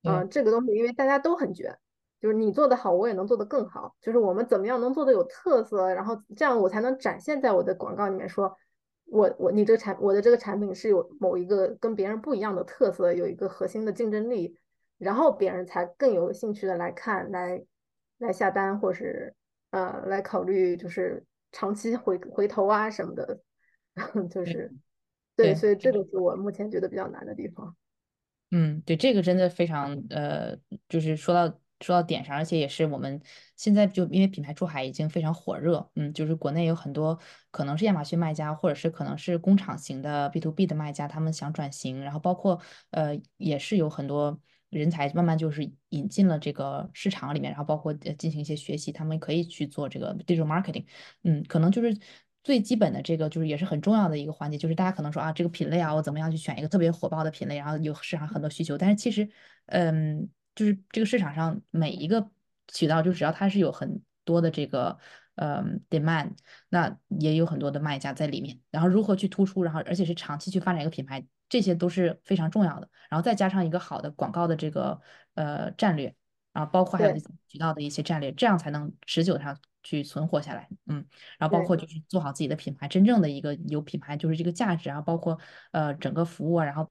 [0.04, 1.78] 嗯，这个东西因为大家都很卷，
[2.20, 3.96] 就是你做的好，我也能做得更好。
[4.02, 8.58] 就是我们怎么样能做的有特色，然后这样我才能展现在我的广告里面，说
[9.06, 14.58] 我我你这个产我的这个产品是有某一个跟别人不一样的特色，有一个核心的竞争力。
[15.00, 17.62] 然后别人才更有兴趣的来看，来
[18.20, 19.36] 来下单，或是
[19.72, 23.42] 呃来考虑，就是长期回回头啊什么的，
[24.32, 24.72] 就是
[25.36, 27.76] 对，所以这个是我目前觉得比较难的地方。
[28.52, 30.56] 嗯，对，这个真的非常呃，
[30.88, 33.22] 就是说到说到点上，而且也是我们
[33.58, 37.20] 现在就因为品牌出海已经非常火热，嗯，就是国内有很多
[37.52, 42.60] 可能是亚马逊卖家，或者是可能是工厂型的 B to B 的卖家，他们想转型，然后包括
[42.92, 44.40] 呃也是有很多。
[44.70, 50.84] 人才慢慢就是引进了这个市场里面，然后包括呃进行一些学习，他们可以去做这个 digital marketing。
[51.24, 51.96] 嗯，可能就是
[52.44, 59.30] 最基本的这个，就是也是很重要的一个环节，就是大家可能说啊，这个品类啊，我怎么样去选一个特别火爆的品类，然后有市场很多需求，但是其实，
[59.68, 62.30] 嗯，就是这个市场上每一个
[62.68, 64.98] 渠道，就只要它是有很多的这个。
[65.36, 66.30] 嗯，demand，
[66.70, 72.88] 那也有很多的卖家在里面，然后如何去突出，然后而且是长期去发展一个品牌，这些都是非常重要的。
[73.10, 75.02] 然后再加上一个好的广告的这个
[75.34, 76.14] 呃战略，
[76.52, 77.16] 然后包括还有
[77.48, 80.70] 渠道的一些战略，这样才能持久上去存活下来。
[80.86, 81.04] 嗯，
[81.40, 85.40] 然后包括就是做好自己的品牌，真正的一个有品牌就是这个价值，然后包括
[85.72, 86.88] 呃整个服务啊，然后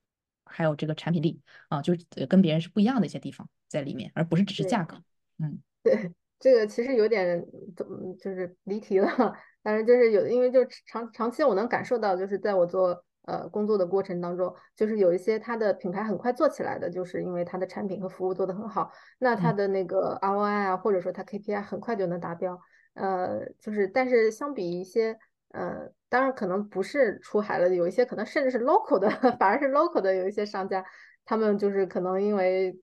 [0.53, 5.03] 还有这个产品力啊，就是跟别人是不一样的一些地方在里面，而不是只是价格。
[5.39, 6.13] 嗯，对。
[6.39, 7.41] 这个其实有点
[7.77, 9.09] 怎么就是离题了，
[9.63, 22.61] 但是就是有，因为就长长期我能感受到，就是在我做呃工作的过程当中，就是有一些它的品牌很快做起来的，就是因为它的产品和服务做得很好，那它的那个 ROI 啊，或者说它 KPI 很快就能达标，
[22.95, 25.17] 呃，就是但是相比一些
[25.51, 29.09] 呃，当然可能不是出海了，有一些可能甚至是 local 的，
[29.41, 30.85] 反而是 local 的有一些商家，
[31.25, 32.79] 他们就是可能因为。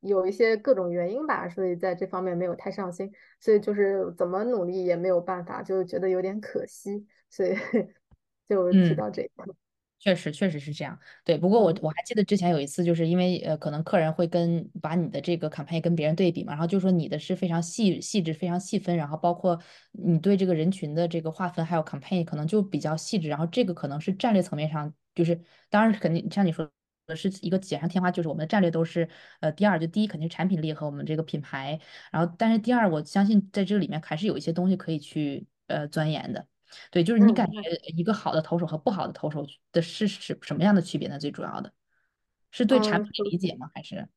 [0.00, 3.10] 有一些各种原因吧，所以在这方面没有太上心，
[3.40, 7.56] 所以就是怎么努力也没有办法，就觉得有点可惜，所以
[8.46, 9.65] 就提到这一个。
[9.98, 10.98] 确实，确实是这样。
[11.24, 19.60] 对，不过我我还记得之前有一次，就是因为呃，可能客人会跟把你的这个 campaign 跟别人对比嘛，然后就说你的是非常细细致、非常细分，然后包括
[19.92, 26.70] 你对这个人群的这个划分，还有 campaign 可能就比较细致，然后这个可能是战略层面上，就是当然肯定像你说。
[27.14, 31.78] 是一个锦上添花，就是我们的战略都是，呃，第二就第一肯定是产品力和我们这个品牌，
[32.10, 36.44] 然后但是第二我相信在这里面还是有一些东西可以去呃钻研的，
[36.90, 37.60] 对，就是你感觉
[37.96, 41.18] 一个好的投手和不好的投手的是是什么样的区别呢？
[41.18, 41.72] 最主要的
[42.50, 43.70] 是对产品理解吗？
[43.74, 44.08] 还是？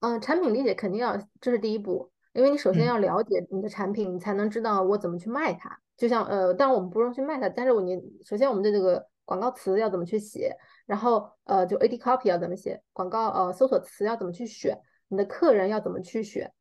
[0.00, 5.80] 嗯，产品理解肯定要，这是第一步，因为你首先要了解你的产品，你才能知道我怎么去卖它。
[5.96, 10.56] 就像呃，当然我们不用去卖它，但是我你首先我们的这个广告词要怎么去写？
[10.86, 16.52] 然后呃，就 ad copy 要怎么写，广告呃搜索词要怎么去选，你的客人要怎么去选，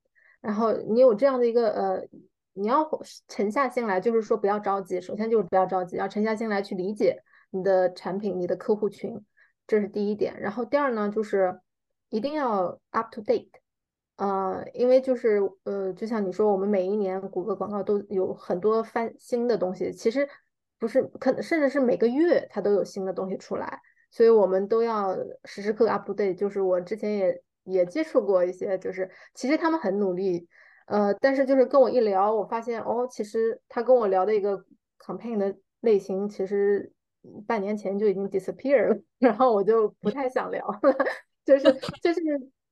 [0.42, 2.08] 然后你有这样的一个呃，
[2.58, 2.90] 你要
[3.28, 9.24] 沉下心来，就是说不要着急，首先就是不要着急，要沉下心来去理解你的产品、你的客户群，
[9.68, 10.40] 这是第一点。
[10.40, 11.60] 然后第二呢，就是
[12.10, 13.50] 一定要 up to date，
[14.18, 20.28] 呃，因为就是呃，就像你说，我们每一年谷歌广告都有很多翻新的东西，其实
[20.80, 23.80] 不是可能，甚至是每个月它都有新的东西出来。
[24.10, 26.36] 所以我们都要时时刻 up to date。
[26.36, 30.48] 就是我之前也也接触过一些，就是其实他们很努力，
[30.88, 34.58] 呃，但是就是跟我一聊，我发现哦，其实他跟我聊的一个
[35.00, 36.92] campaign 的类型，其实
[37.46, 40.80] 半年前就已经 disappear 了， 然后我就不太想聊了，
[41.46, 41.66] 就是
[42.02, 42.22] 就是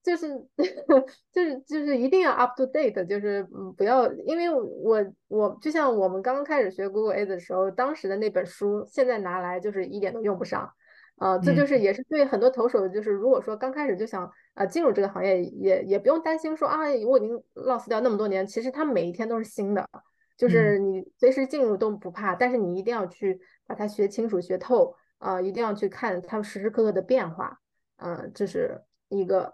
[0.02, 0.48] 就是
[1.32, 10.72] 就是就是一定要 up to date，就是嗯不要，因为我我就像我们刚刚开始学 Google Ads 的时候，当时的那本书，现在拿来就是一点都用不上。
[11.18, 19.88] 啊，这就是也是对很多投手，就是如果说刚开始就想啊进入这个行业，也也不用担心说啊我已经 lost 掉那么多年，其实它每一天都是新的，
[20.36, 27.60] 就是你随时进入都不怕，但是你一定要去把它学清楚、学透啊，一定要去看它们时时刻刻的变化，
[27.98, 29.54] 嗯，这是一个，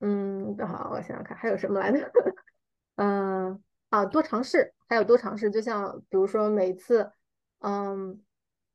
[0.00, 2.10] 嗯，好，我想想看还有什么来着，
[2.96, 7.10] 嗯啊，多尝试，还有多尝试，就像比如说每次，
[7.60, 8.20] 嗯。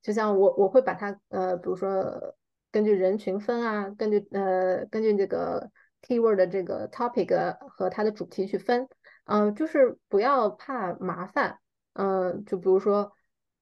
[0.04, 2.36] 就像我我会把它呃，比如说
[2.74, 5.72] 根据人群分啊，根据呃根据这个
[6.06, 8.86] keyword 的这个 topic 和它的主题去分，
[9.28, 11.60] 嗯，就是不要怕麻烦，
[11.94, 13.14] 嗯，就比如说。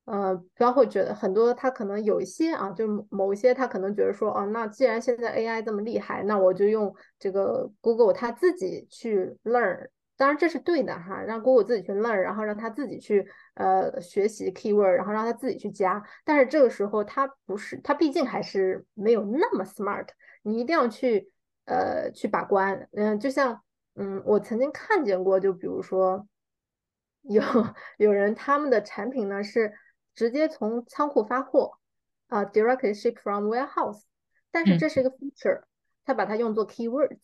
[0.06, 9.88] 呃，不要会觉得很多，他可能有一些啊，就某一些他可能觉得说，哦，那既然现在 AI 这么厉害，那我就用这个 Google 他自己去 learn，
[10.22, 16.04] 当然这是对的哈，让 Google 自己去 learn，然后让他自己去呃学习 keyword，然后让他自己去加。
[16.24, 20.10] 但是这个时候他不是，他毕竟还是没有那么 smart，
[20.44, 21.32] 你一定要去
[21.66, 22.88] 呃去把关。
[22.92, 23.64] 嗯，就像
[23.96, 26.28] 嗯，我曾经看见过，就比如说
[27.24, 27.42] 有
[27.98, 29.74] 有人他们的产品呢是。
[30.14, 31.78] 直接从仓库发货，
[32.28, 34.02] 啊，directly ship from warehouse。
[34.52, 35.62] 但是这是一个 feature，
[36.04, 37.18] 他把它用作 keywords。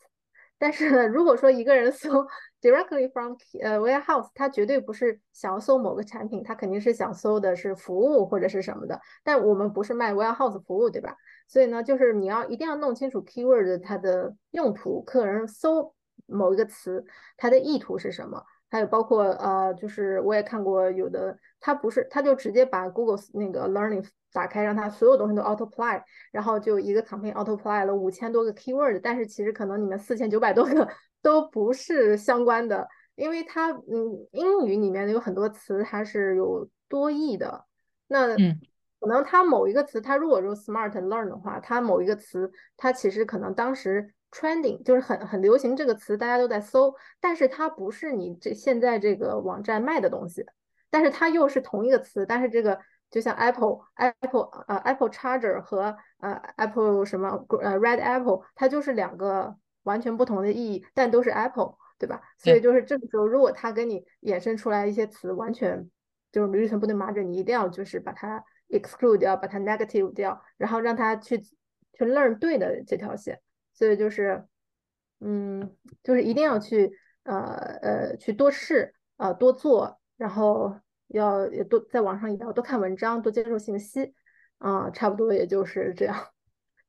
[0.57, 2.09] 但是，如果说一个人搜
[2.61, 8.99] directly from 呃 warehouse，他绝对不是想要搜某个产品，他肯定是想搜的是服务或者是什么的。
[9.23, 11.15] 但我们不是卖 warehouse 服务，对吧？
[11.47, 15.93] 所以呢，就是你要一定要弄清楚 keyword 它的用途，客人搜
[16.25, 17.05] 某一个词，
[17.37, 18.43] 它的意图是什么。
[18.69, 30.87] 还有包括呃，就是我也看过有的，他不是，他就直接把 Google 那个 Learning 打开，让他所有东西都 Auto Apply，然后就一个 campaign Auto Apply 了五千多个 keyword，但是其实可能你们四千九百多个
[31.23, 37.65] 都不是相关的，因为它嗯英语里面有很多词它是有多义的，
[38.07, 38.35] 那
[38.99, 44.13] 可能它某一个词，它如果说 Smart Learn 的话，它某一个词它其实可能当时。
[44.31, 50.45] Trending 就是很很流行这个词，大家都在搜，但是它不是你这现在这个网站卖的东西，
[50.89, 62.21] 但是它又是同一个词，但是这个就像 Apple Apple 呃 Apple Charger 和呃 Apple 什么呃 Red Apple，它就是两个完全不同的意义，但都是 Apple，对吧？
[62.37, 65.89] 所以就是这个时候，如果它给你衍生出来一些词，完全
[66.31, 73.39] 就是驴唇不对马嘴，你一定要就是把它 exclude 掉，把它 negative 掉，然后让它去去 learn 对的这条线。
[73.77, 74.43] 所以就是，
[75.19, 75.71] 嗯，
[76.03, 76.91] 就是一定要去，
[77.23, 77.43] 呃
[77.81, 84.15] 呃，去多试，呃，多做，然后要也多在网上也要多看文章，多接受信息，
[84.57, 86.17] 啊，差不多也就是这样，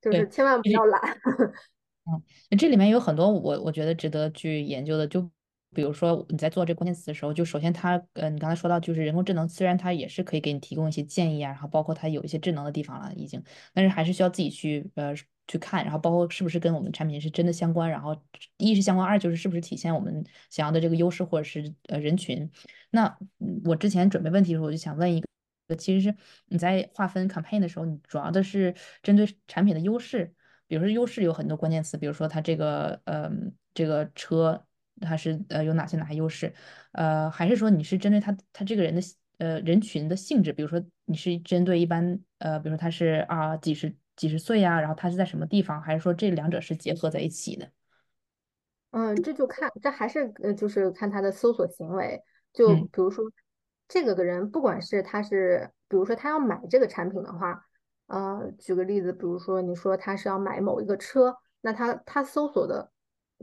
[0.00, 1.00] 就是千万不要懒。
[2.50, 5.30] 嗯，这里面有很多我我觉得值得去研究的，就。
[5.74, 13.42] 比如说你在做这关键词的时候，就首先它，呃，你刚才说到就是人工智能，虽然它也是可以给你提供一些建议啊，然后包括它有一些智能的地方了已经，
[13.74, 15.14] 但是还是需要自己去呃
[15.46, 18.16] 去看，然后包括是不是跟我们产品是真的相关，然后
[18.56, 22.50] 一是相关，二就是是不是体现我们想要的这个优势或者是呃人群。
[22.90, 23.18] 那
[23.64, 25.20] 我之前准备问题的时候，我就想问一
[25.68, 26.16] 个，其实是
[26.46, 30.32] 你在划分 campaign 的时候，你主要的是针对产品的优势，
[30.66, 33.30] 比如说优势有很多关键词，比如说它这个呃
[33.74, 34.64] 这个车。
[35.00, 36.52] 它是呃有哪些哪些优势？
[36.92, 39.00] 呃，还是说你是针对他他这个人的
[39.38, 40.52] 呃人群的性质？
[40.52, 45.80] 比如说你是针对一般呃，比如说他是啊几十几十岁呀，然后他是在什么地方？
[45.80, 47.70] 还是说这两者是结合在一起的？
[48.90, 52.22] 嗯，这就看这还是呃就是看他的搜索行为。
[52.52, 53.24] 就比如说
[53.86, 57.64] 这个个人，不管是他是比如说他要买这个产品的话，
[58.06, 62.90] 呃，举个例子，比如说你说他是要买某一个车，那他他搜索的，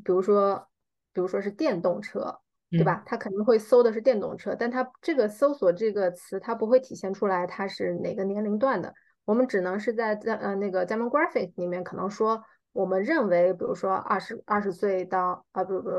[0.03, 0.67] 比如说。
[1.15, 2.37] 比如说是电动车，
[2.69, 3.01] 对吧？
[3.05, 8.93] 他肯定会搜的是电动车，但他这个搜索这个词，它不会体现出来它是哪个年龄段的。
[9.23, 12.43] 我们只能是在在呃那个 demographic 里面可能说，
[12.73, 15.89] 我们认为，比如说二十二十岁到啊不不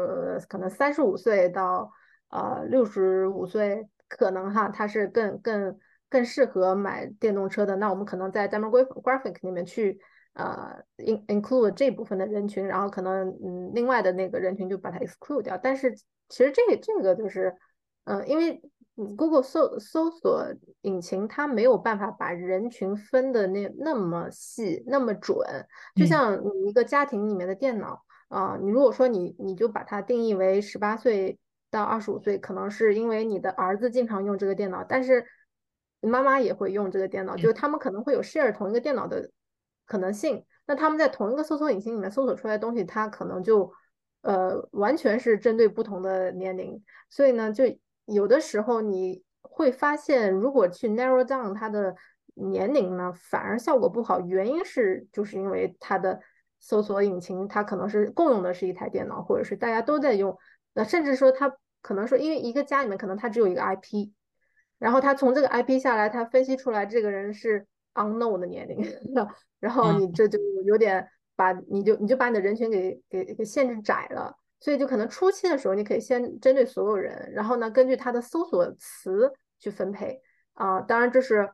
[0.48, 1.90] 可能三十五岁到
[2.28, 5.78] 呃六十五岁，可能哈它是更更
[6.10, 7.74] 更适合买电动车的。
[7.76, 9.98] 那我们可能在 demographic 里面去。
[10.36, 15.56] 呃，in include 这部分的人群，然后可能嗯，另外的那个人群就把它 exclude 掉。
[15.56, 15.96] 但是
[16.28, 17.56] 其实这这个就是，
[18.04, 18.60] 嗯，因为
[19.16, 20.44] Google 搜搜索
[20.82, 25.38] 引擎它没有办法把人群分的那那么细那么准。
[25.94, 31.38] 就像你一个家庭里面的电脑啊，你如果说你你就把它定义为十八岁
[31.70, 35.24] 到二十五岁，可能是因为你的儿子经常用这个电脑，但是
[36.02, 39.30] 妈妈也会用这个电脑，就是他们可能会有 share 同一个电脑的。
[39.86, 43.72] 可能性，那他们在同一个搜索引擎里面搜索出来的东西，它可能就
[44.22, 47.64] 呃完全是针对不同的年龄，所以呢，就
[48.04, 51.94] 有的时候你会发现，如果去 narrow down 它的
[52.34, 54.20] 年龄呢，反而效果不好。
[54.20, 56.20] 原因是就是因为它的
[56.58, 60.36] 搜索引擎它可能是共用的是一台电脑，或者是大家都在用，
[60.74, 64.10] 那甚至说它可能说因为一个家里面可能它只有一个 IP，
[64.78, 67.66] 然后它从这个 IP 下来，它分析出来这个人是
[67.96, 68.78] unknown 的年龄。
[69.58, 80.22] 然后你这就有点把你就你就把你的人群给给给限制窄了，所以就可能初期的时候你可以先针对所有人，然后呢根据他的搜索词去分配。
[80.54, 81.50] 啊，当然这是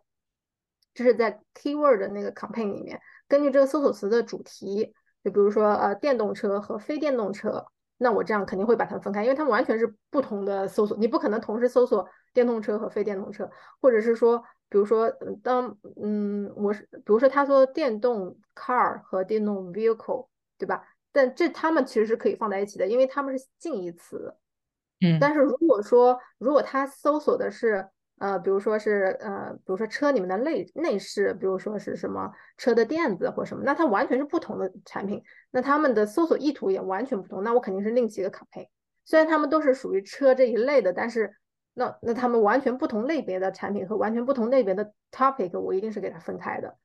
[0.94, 7.66] 这是在 keyword 的那个 campaign 里面，根据这个搜索词的主题，就比如说呃电动车和非电动车，
[7.98, 14.40] 那我这样肯定会把它们分开，因为它们完全是不同的搜索，你不可能同时搜索电动车和非电动车，或者是说，
[14.72, 15.10] 比如说
[15.42, 20.82] 当嗯我是比如说他说电动 car 和电动 vehicle，对吧？
[21.12, 24.34] 但这他们其实是可以放在一起的，因为他们是近义词。
[25.02, 27.86] 嗯，但是如果说如果他搜索的是
[28.18, 38.68] 呃，比如说是呃，比如说车里面的内内饰，比如说是什么车的垫子或什么，那它完全是不同的产品，那他们的搜索意图也完全不同，那我肯定是另起一个 campaign。
[39.04, 41.34] 虽然他们都是属于车这一类的，但是
[41.74, 46.76] 那那他们完全不同类别的产品和完全不同类别的 topic，我一定是给它分开的。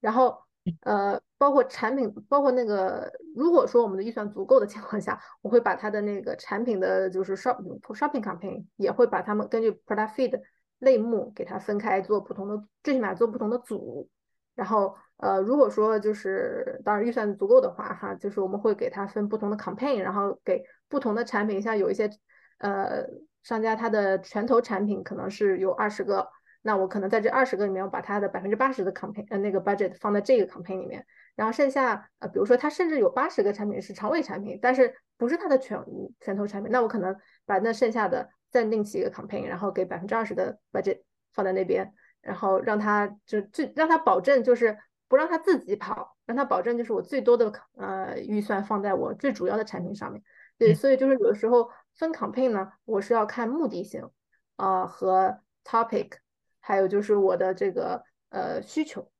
[0.00, 0.38] 然后
[0.82, 7.56] 呃，包括产品，包括那个，如果说我们的预算足够的情况下，我会把它的那个产品的就是 shop
[7.94, 10.40] shopping campaign 也会把它们根据 product feed。
[10.80, 14.10] 类目给它分开做不同的，最起码做不同的组。
[14.54, 22.10] 然后，呃，如果说就是当然预算足够的话，哈，就是我们会给它分不同的 campaign，然后给不同的产品，像有一些
[22.58, 23.06] 呃
[23.46, 26.28] 商家他的拳头产品可能是有二十个，
[26.62, 35.78] 那我可能在这二十个里面，我把它的百分之八十的 campaign 呃那个 budget 放在这个 campaign 里面，然后剩下呃比如说他甚至有八十个产品是长尾产品，但是不是他的拳
[36.20, 38.28] 拳头产品，那我可能把那剩下的。
[38.48, 41.00] 再另起一个 campaign，然后给百分之二十的 budget
[41.34, 41.92] 放在那边，
[42.22, 44.78] 然后让他就最让他保证就是
[45.08, 50.22] 不让他自己跑，让他保证就是我最多的呃预算放在我最主要的产品上面。
[50.56, 54.08] 对，所以就是有的时候分 campaign 呢，我是要看目的性
[54.56, 56.12] 啊和 topic，
[56.60, 59.10] 还有就是我的这个呃需求，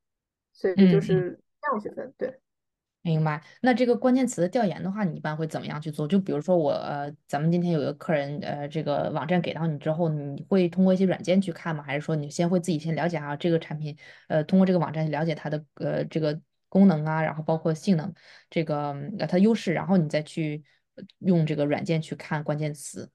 [0.53, 2.15] 所以就是这样去分。
[2.17, 2.41] 对。
[3.03, 3.41] 明白。
[3.61, 6.09] 那这个关键词的调研的话，你一般会怎么样去做？
[6.09, 11.85] 就比如说我，呃，咱们今天有一个客人，呃，这个网站给到你之后，你会通过一些软件去看吗？
[11.85, 13.97] 还是说你先会自己先了解啊这个产品，
[14.27, 18.13] 呃，通过这个网站了解它的呃这个功能啊，然后包括性能，
[18.51, 20.65] 这个呃它优势，然后你再去
[21.19, 23.11] 用这个软件去看关键词。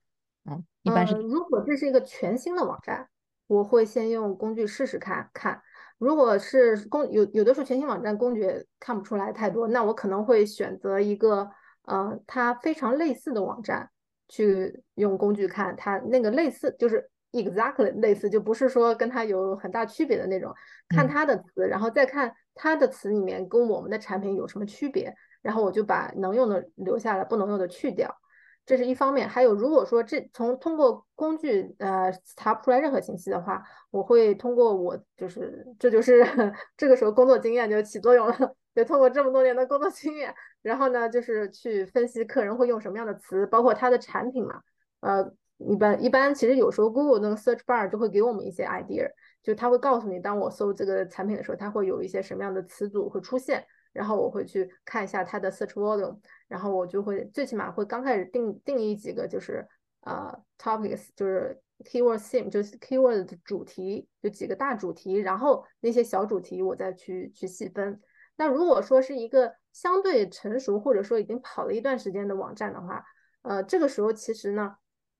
[0.45, 1.15] 嗯，一般是。
[1.15, 3.07] 如果这是一个全新的网站，
[3.47, 5.61] 我会先用工具试试看看。
[5.97, 11.47] 如果是工有有的时候全新网站工具看不出来太多，那我可能会选择一个
[11.83, 13.87] 呃它非常类似的网站
[14.27, 20.51] 去用工具看它那个类似就是 exactly 类似，就不是说跟它有很大区别的那种，
[20.89, 28.15] 看它的词，然后再看它的词里面跟我们的产品有什么区别，然后我就把能用的留下来，不能用的去掉。
[28.63, 36.23] 这是一方面，还有如果说这从通过工具呃查不出来任何信息的话，我会通过我就是这就是
[36.77, 44.61] 这个时候工作经验就起作用了，就通过这么多年的工作经验，然后呢就是去分析客人会用什么样的词，包括他的产品嘛，
[44.99, 49.09] 呃一般一般其实有时候 Google 那个 Search Bar 就会给我们一些 idea，
[49.41, 53.65] 就他会告诉你，当我搜这个产品的时候，它会有一些什么样的词组会出现。
[53.93, 56.17] 然后我会去看一下它的 search volume，
[56.47, 59.67] 然后我就会最起码会刚开始定定义几个就是
[60.01, 67.99] 呃 topics，就是 keyword theme，就是 keyword 的主题，就几个大主题，然后那些小主题我再去去细分。
[68.37, 73.03] 那如果说是一个相对成熟或者说已经跑了一段时间的网站的话，
[73.41, 74.75] 呃，这个时候其实呢，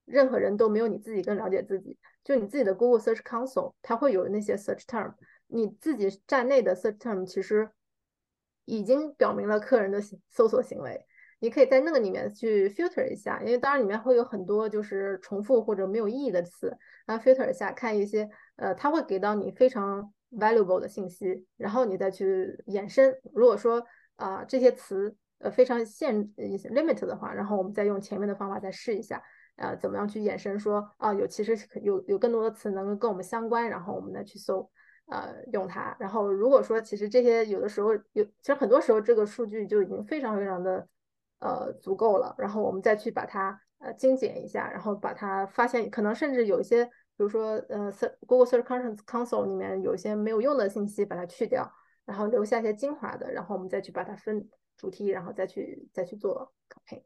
[0.06, 1.98] 任何人都没有你自己更了解自己。
[2.24, 5.14] 就你自己的 Google Search Console，它会有那些 search term，
[5.48, 7.70] 你自己站内的 search term 其实。
[8.66, 10.00] 已经表明了客人的
[10.30, 11.06] 搜索行为，
[11.40, 23.14] 你可以在那个里面去 filter 一下，因为当然里面会有很多就是重复或者没有意义的词，然后 filter 一下，看一些呃，它会给到你非常 valuable 的信息，然后你再去衍生。
[23.34, 23.84] 如果说
[24.16, 29.22] 啊这些词呃非常限 limit 的话，然后我们再用前面的方法再试一下，
[29.58, 34.70] 呃，怎么样去衍生说啊有其实有有更多的词能够跟我们相关，然后我们再去搜。
[35.12, 35.94] 呃，用它。
[36.00, 40.88] 然后，如果说其实这些有的时候有，其实很多时候这个数据就已经非常非常的
[41.40, 42.34] 呃足够了。
[42.38, 47.92] 然后我们再去把它呃精简一下，然后把它发现可能甚至有一些，比如说呃
[48.26, 48.64] ，Google Search
[49.06, 51.70] Console 里面有一些没有用的信息，把它去掉，
[52.06, 57.04] 然后留下一些精华的，然后我们再去把它分主题，然后再去再去做 campaign。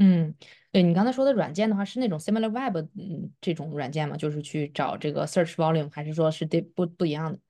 [0.00, 0.32] 嗯，
[0.70, 4.16] 对你刚才说的软件的话，是那种 Similar Web 嗯这种软件吗？
[4.16, 7.40] 就是去找这个 search volume，还是说是对不不一样的？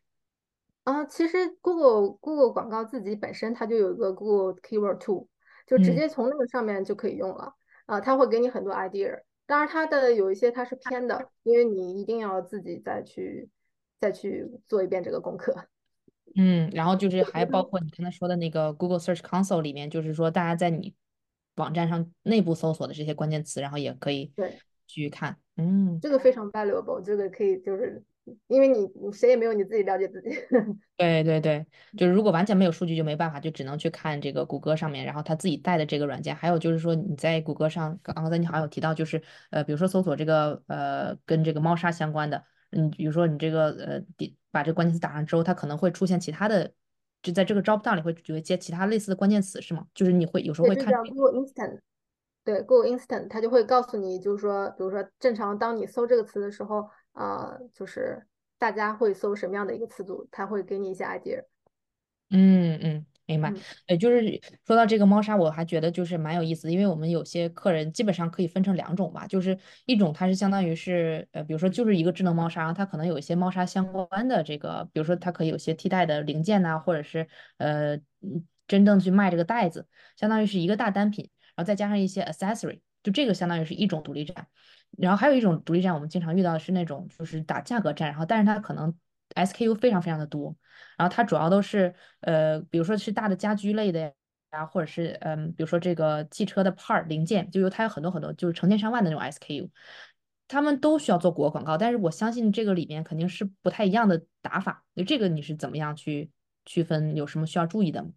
[0.85, 5.27] 啊，其实 Google Google 广告自己本身它就有一个 Google Keyword Tool，
[5.67, 7.53] 就直接从那个上面就可以用了。
[7.85, 13.51] 啊，它会给你很多 idea，当然它的有一些它是偏的，因为你一定要自己再去
[14.01, 15.55] 再去做一遍这个功课。
[16.35, 20.95] 嗯，然后就是还包括你刚才说的那个 Google Search Console 里面，就是说大家在你。
[21.59, 28.03] 网站上内部搜索的这些关键词，然后也可以对去看，嗯，这个非常 valuable，这个可以就是
[28.47, 30.31] 因为你你谁也没有你自己了解自己。
[30.97, 31.65] 对对对，
[31.97, 36.35] 就是如果完全没有数据就没办法，就只能去看这个谷歌上面，然后他自己带的这个软件。
[36.35, 46.73] 还有就是说你在谷歌上，刚刚才你好像有提到，就是呃，比如说搜索这个呃跟这个猫砂相关的，嗯，比如说你这个呃点把这个关键词打上之后，它可能会出现其他的，
[47.23, 49.87] 就在这个 job down 里会就会接其他类似的关键词是吗？
[49.95, 50.93] 就是你会有时候会看。
[50.93, 51.81] 到 Google Instant。
[52.45, 58.25] 对，Google Instant 它就会告诉你，就是说，比如说正常当你搜这个词的时候，呃，就是
[58.59, 61.45] 大家会搜什么样的一个词组，它会给你一些 idea。
[62.31, 63.53] 嗯嗯，明白。
[63.87, 77.99] 呃，就是说到这个猫砂，我还觉得就是蛮有意思的，因为我们有些客人基本上可以分成两种吧，就是一种它是相当于是呃，比如说就是一个智能猫砂，它可能有一些猫砂相关的这个，比如说它可以有些替代的零件呐，或者是呃
[78.67, 81.31] 真正去卖这个袋子，相当于是一个大单品。
[81.55, 84.47] 然后再加上一些 accessory，就这个相当于是一种独立站。
[84.97, 88.95] 然后还有一种独立站，我们经常遇到的是那种就是打价格战，然后但是它可能
[89.35, 90.55] SKU 非常非常的多，
[90.97, 94.13] 然后它主要都是呃，比如说是大的家居类的
[94.53, 99.69] 呀，或者是嗯，比如说这个汽车的 part 零件，就有它有很多很多，就是成千上万的那种 SKU，
[100.47, 104.85] 他们都需要做国广告，但是我相信这个里面肯定是不太一样的打法。
[104.95, 106.31] 就这个你是怎么样去
[106.65, 107.15] 区分？
[107.15, 108.11] 有什么需要注意的吗？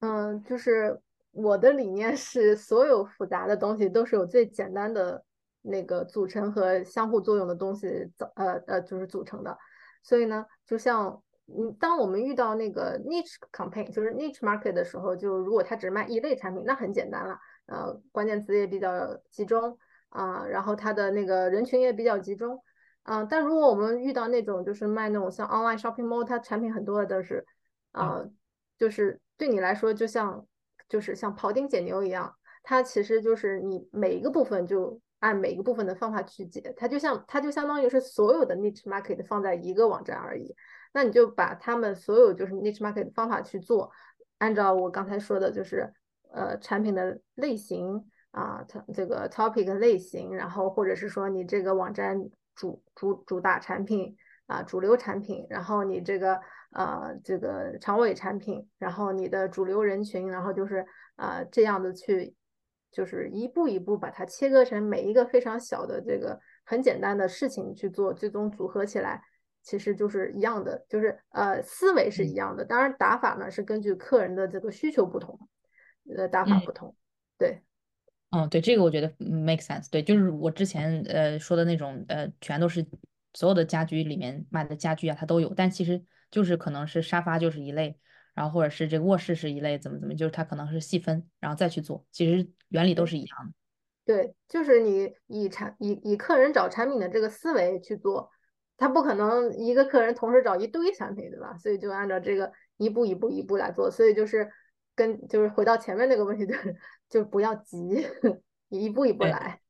[0.00, 1.00] 嗯，就是。
[1.32, 5.24] 我的理念是，所有复杂的东西都是有最简单的
[5.62, 7.86] 那个组成和相互作用的东西
[8.34, 9.56] 呃呃就是组成的。
[10.02, 19.76] 所以呢，就像嗯，当我们遇到那个 niche campaign，就是 niche market 的时候，就如果它只卖一类产品，那很简单了，呃，关键词也比较集中
[20.08, 22.62] 啊，然后它的那个人群也比较集中
[23.02, 23.24] 啊。
[23.24, 27.44] 但如果我们遇到那种就是卖那种像 online shopping mall，它产品很多的都是
[27.92, 28.24] 啊，
[28.78, 30.46] 就是对你来说就像。
[30.88, 32.34] 就是像庖丁解牛一样，
[32.64, 40.54] 它其实就是你每一个部分就按每一个部分的方法去解，它就像它就相当于是所有的 niche market 放在一个网站而已。
[40.92, 43.90] 那你就把他们所有就是 niche market 的方法去做，
[44.38, 45.92] 按照我刚才说的，就是
[46.32, 52.18] 呃产品的类型啊，它这个 topic 类型，然后或者是说你这个网站
[52.56, 54.16] 主主主打产品
[54.46, 56.40] 啊，主流产品，然后你这个。
[56.72, 62.36] 呃，这个长尾产品，然后你的主流人群，然后就是呃这样的去，
[62.90, 69.22] 就是一步一步把它切割成每一个非常小的这个很简单的事情去做，最终组合起来，
[69.62, 75.38] 其实就是一样的，就是呃思维是一样的，当然打法呢是根据客人的这个需求不同，
[76.16, 76.94] 呃打法不同，
[77.38, 77.62] 对，
[78.30, 82.84] 嗯对，这个我觉得 make sense，对，就是我之前呃说的那种呃全都是
[83.34, 86.02] 所有的家居里面卖的家具啊，它都有，但其实。
[86.30, 87.98] 就是可能是沙发就是一类，
[88.34, 93.52] 然后或者是这个卧室是一类，怎么怎么，就是它可能是细分，然后再去做，其实原理都是一样的。
[94.04, 98.30] 对，就是你以产以以客人找产品的这个思维去做，
[98.76, 101.56] 他不可能一个客人同时找一堆产品，对吧？
[101.58, 104.50] 所以就按照这个一步一步一步来做，所以就是
[104.96, 106.76] 跟就是回到前面那个问题，就是
[107.08, 108.06] 就不要急，
[108.70, 109.60] 一步一步来。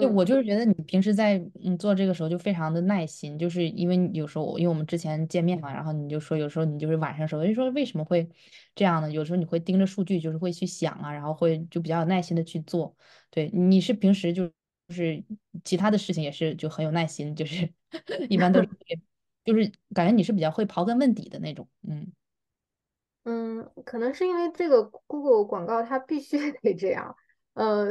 [0.00, 8.28] 就我就是觉得你平时在嗯做这个时候就非常的耐心，就是因为有时候因为我们之前见面嘛，然后你就说有时候你就是晚上时候就说为什么会
[8.74, 9.10] 这样呢？
[9.10, 12.94] 有时候你会盯着数据，就是会去想啊，然后会就比较有耐心的去做。
[13.30, 14.46] 对，你是平时就
[14.88, 15.22] 就是
[15.64, 17.68] 其他的事情也是就很有耐心，就是
[18.30, 18.68] 一般都是
[19.44, 22.12] 就是感觉你是比较会刨根问底的那种，嗯
[23.24, 27.16] 嗯，可能是因为这个 Google 广告它必须得这样，
[27.54, 27.86] 呃。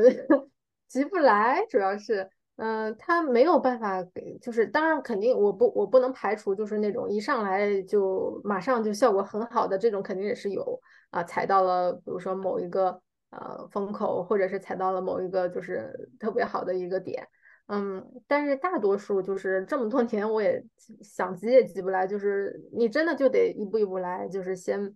[0.88, 10.80] 急不来，主要是，嗯，他没有办法给，就是当然肯定，我不我不能排除，就是那种一上来就马上就效果很好的这种，肯定也是有
[11.12, 17.28] 啊，踩到了，比如说某一个呃风口，或者是踩到了某一个就是特别好的一个点，
[17.68, 20.64] 嗯，但是大多数就是这么多年，我也
[21.02, 24.96] 想急也急不来，就是你真的就得一步一步来，就是先。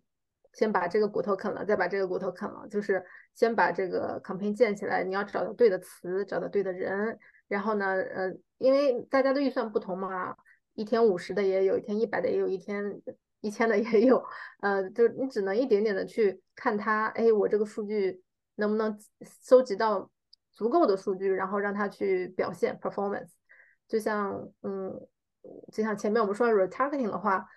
[0.53, 5.03] 先把这个骨头啃了，再把这个骨头啃了，就是先把这个 campaign 建起来。
[5.03, 10.35] 你要找到对的词，找到对的人，然后呢，呃，因为大家的预算不同嘛，
[10.73, 13.01] 一天五十的也有，一天一百的也有，一天
[13.39, 14.21] 一千的也有，
[14.59, 18.21] 呃，就你只能一点点的去看它，哎，我这个数据
[18.55, 18.99] 能不能
[19.41, 20.11] 收集到
[20.51, 23.29] 足够的数据，然后让它去表现 performance。
[23.87, 25.07] 就像，嗯，
[25.71, 27.47] 就像前面我们说的 retargeting 的话。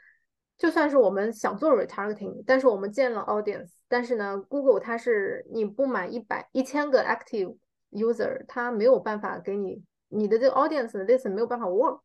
[0.57, 7.57] 就算是我们想做 retargeting，但是我们建了 audience，但是呢，Google 它是你不满一百一千个 active
[7.90, 12.02] user，它没有办法给你你的这个 audience list 没有办法 work，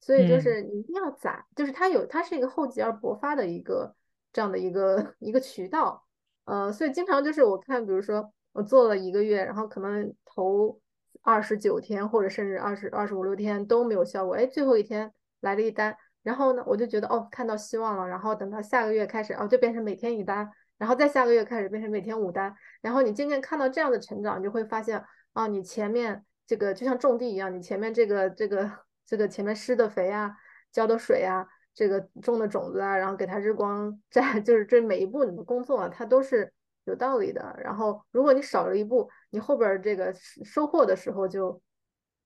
[0.00, 3.94] 所以就是你一定要攒，就是它有它是一个厚积而薄发的一个
[4.32, 6.04] 这样的一个 一个渠道，
[6.44, 10.80] 呃，所以经常就是我看，比如说我做了一个月，然后可能头
[11.22, 15.12] 二十九天或者甚至二十二十五六天都没有效果，哎，最后一天。
[15.42, 18.06] 来了一单，然后呢，我就觉得哦，看到希望了。
[18.06, 20.48] 然后等到下个月开始，哦，就变成每天一单，
[20.78, 22.54] 然后再下个月开始变成每天五单。
[22.80, 25.02] 然后你渐渐看到这样的成长，你就会发现
[25.32, 28.70] 啊，你前面这个就像种地一样，你前面这个这个
[29.04, 30.34] 这个前面施的肥啊，
[30.70, 36.52] 浇的水啊，这个种的种子啊，然后给它日光 在，就是这每一步你的工作啊，它都是
[36.84, 37.54] 有道理的。
[37.62, 40.14] 然后如果你少了一步，你后边这个
[40.44, 41.60] 收获的时候就。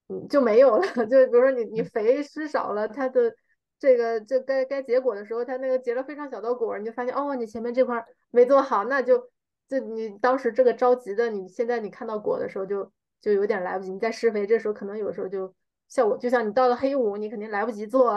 [0.08, 0.86] 嗯，就没有了。
[1.10, 3.34] 就比如说你你肥施少了，它的
[3.78, 9.30] 这个这该该结果的时候，它那个结了非常小的果，你就发现哦，你前面这块没做好，那就
[9.68, 13.90] 就你当时这个着急的，你现在你看到果的时候就就有点来不及。
[13.92, 15.54] 你在施肥，这时候可能有时候就
[15.88, 18.10] 效果，就像你到了黑五，你肯定来不及做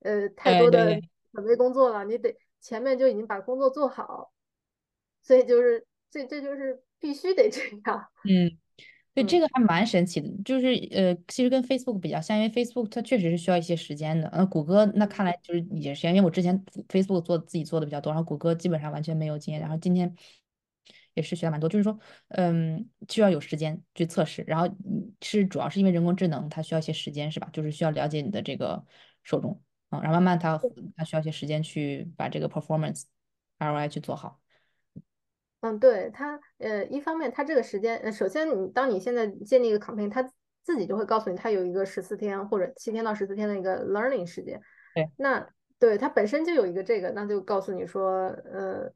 [0.00, 1.00] 呃太多的
[1.32, 4.32] 准备工作了，你得前面就已经把工作做好。
[5.22, 8.08] 所以就是这这就是必须得这样。
[8.24, 8.58] 嗯。
[9.14, 14.28] 对，这个还蛮神奇的，就是呃，其实跟 Facebook 比较像，因为 Facebook 它确实是需要一些时间的。
[14.30, 20.12] 呃，谷歌那看来就是也是，因为我之前 Facebook 做自己做的比较多，然后谷歌基本上完全没有经验，然后今天
[21.14, 21.96] 也是学了蛮多，就是说，
[22.30, 24.68] 嗯，需要有时间去测试，然后
[25.22, 27.48] 是主要是因为人工智能它需要一些时间，是吧？
[27.52, 28.84] 就是需要了解你的这个
[29.22, 30.60] 受众啊，然后慢慢它
[30.96, 33.04] 它需要一些时间去把这个 performance
[33.58, 34.43] ROI 去做好。
[35.64, 40.22] 嗯，对它，呃，一方面它这个时间，呃，首先你当你现在建立一个 campaign，它
[40.62, 44.60] 自己就会告诉你，它有一个十四天或者七天到十四天的一个 learning 时间。
[44.94, 45.48] 对，那
[45.78, 48.92] 对它本身就有一个这个，那就告诉你说，呃，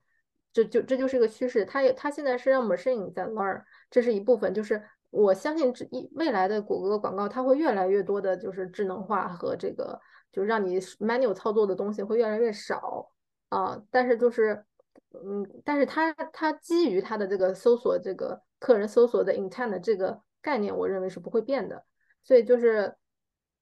[0.53, 1.65] 这就这就是一个趋势。
[1.65, 4.53] 它它现在是让 machine 在 learn，这是一部分。
[4.53, 9.99] 就是我相信这一未来的谷歌广告，它会越来越多的，就是智能化和这个，
[10.31, 13.11] 就让你 manual 操作的东西会越来越少
[13.49, 13.83] 啊。
[13.91, 14.67] 但是就是。
[15.13, 21.85] 嗯，但是它它基于它的这个搜索这个客人搜索的 intent 这个概念，我认为是不会变的。
[22.25, 22.95] 所以就是，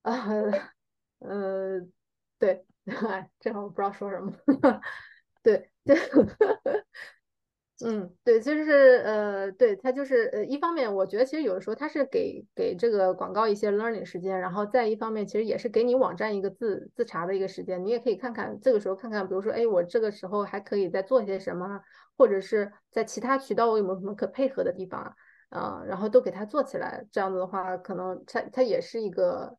[0.02, 0.50] 呃
[1.20, 1.80] 呃，
[2.38, 4.32] 对， 哎，这我不知道说什么，
[5.42, 5.96] 对 对。
[7.84, 21.78] 嗯，对，就是呃，对，它就是呃，一方面我觉得其实有的时候它是给给这个广告一些 learning 时间，然后再一方面其实也是给你网站一个自自查的一个时间，你也可以看看这个时候看看，比如说，哎，我这个时候还可以再做些什么，
[22.16, 25.14] 或者是在其他渠道我有没有什么可配合的地方
[25.50, 29.58] 啊，然后都给它做起来，这样子的话，可能它它也是一个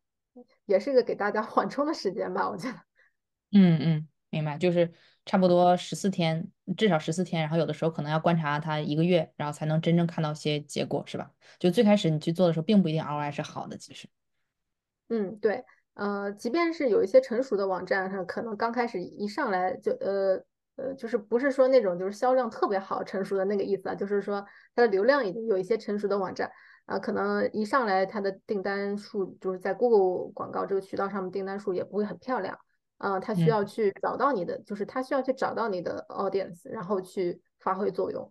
[0.66, 2.74] 也是一个给大家 缓冲的时间吧，我觉得。
[3.52, 4.08] 嗯嗯。
[4.30, 4.92] 明白，就是
[5.28, 11.30] 差不多十四天，至少十四天，然后有的时候可能要观察它一个月，然后才能真正看到些结果，是吧？
[11.58, 14.08] 就最开始你去做的时候，并不一定 ROI 是好的，其实。
[15.10, 15.62] 嗯，对，
[15.92, 20.42] 呃，即便是有一些成熟的网站上，可能刚开始一上来就，呃
[20.76, 24.42] 呃，就是不是说那种就是销量特别好成熟的那个意思啊，就是说
[24.74, 26.50] 它的流量已经有一些成熟的网站
[26.86, 32.58] 啊，可能一上来它的订单数就是在 Google 广告这个渠道上面订单数也不会很漂亮。
[32.98, 38.30] 嗯，他需要去找到你的，就是他需要去找到你的 audience，然后去发挥作用。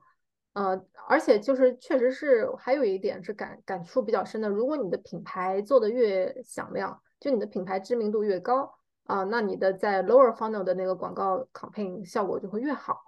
[0.53, 8.73] 呃，而且就是确实是还有一点是感感触比较深的，如果你的品牌做的越响亮，就你的品牌知名度越高
[9.05, 12.99] 啊，那你的在 lower funnel 的那个广告 campaign 效果就会越好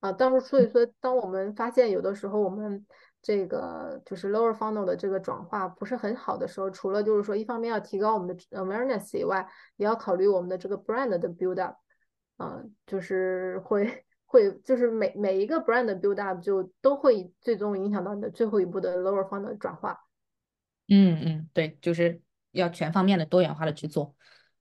[0.00, 0.12] 啊。
[0.12, 2.86] 当时所以说，当我们发现有的时候我们
[3.22, 11.76] 这个就是 lower funnel 的这个转化不是很好的时候，除了就是说一方面要提高我们的 awareness 以外，也要考虑我们的这个 brand 的 build up，
[12.36, 20.00] 啊，就是会会就是每每一个 brand 的 build up 就都会最终影响到你的最后一步的 lower funnel 转化。
[20.88, 22.20] 嗯嗯，对，就是
[22.50, 24.16] 要全方面的多元化的去做。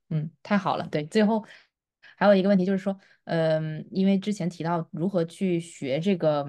[0.10, 0.88] 嗯，太好了。
[0.88, 1.44] 对，最后
[2.16, 6.46] 还有一个问题就是说，嗯，因为之前提到如何去学这个。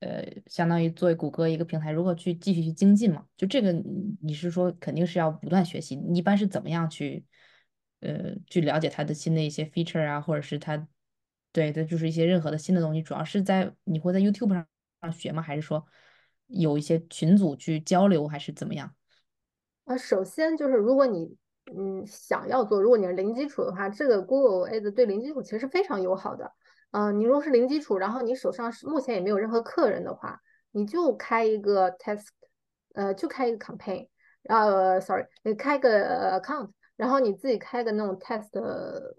[0.00, 3.26] 呃，相当于作为谷歌一个平台，如何去继续去精进嘛？
[3.36, 3.72] 就这个，
[4.22, 5.94] 你是说肯定是要不断学习。
[5.94, 7.24] 你一般是怎么样去，
[8.00, 10.88] 呃，去了解它的新的一些 feature 啊，或者是它，
[11.52, 14.66] 对的，就是一些任何的新的东西，主要是在你会在 YouTube 上
[15.02, 15.42] 上学吗？
[15.42, 15.86] 还是说
[16.46, 18.94] 有一些群组去交流，还是怎么样？
[19.84, 21.36] 啊，首先就是如果你
[21.76, 26.52] 嗯想要做，如果你是零基础的话，这个 Google Ads 对零基础其实是非常友好的。
[26.92, 30.40] 嗯，你如果是零基础，然后你手上是目前也没有任何客人的话，
[30.72, 32.26] 你就开一个 test，
[32.94, 34.08] 呃，就开一个 campaign，
[34.48, 38.50] 呃，sorry，你开个 account，然后你自己开个那种 test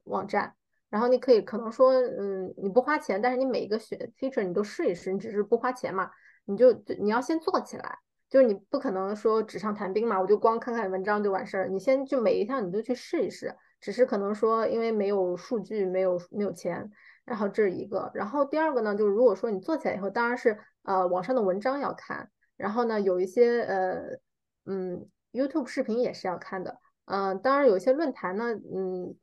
[0.04, 0.54] 网站，
[0.90, 6.12] 然后你可以可能说，嗯，你不花钱，但是你每一个选 feature 你都试一试，你只是不花钱嘛，
[6.44, 8.00] 你就你要先做起来，
[8.32, 16.90] 就是你不可能说纸上谈兵嘛，我就光看看文章就完事儿，你先就每一项你都去试一试，只是可能说因为没有数据，没有没有钱。
[17.26, 24.02] 然后这是一个，然后第二个呢，就是如果说你做起来以后，当然是呃网上的文章要看，然后呢有一些呃
[24.66, 29.16] 嗯 YouTube 视频也是要看的，嗯当然有一些论坛呢，嗯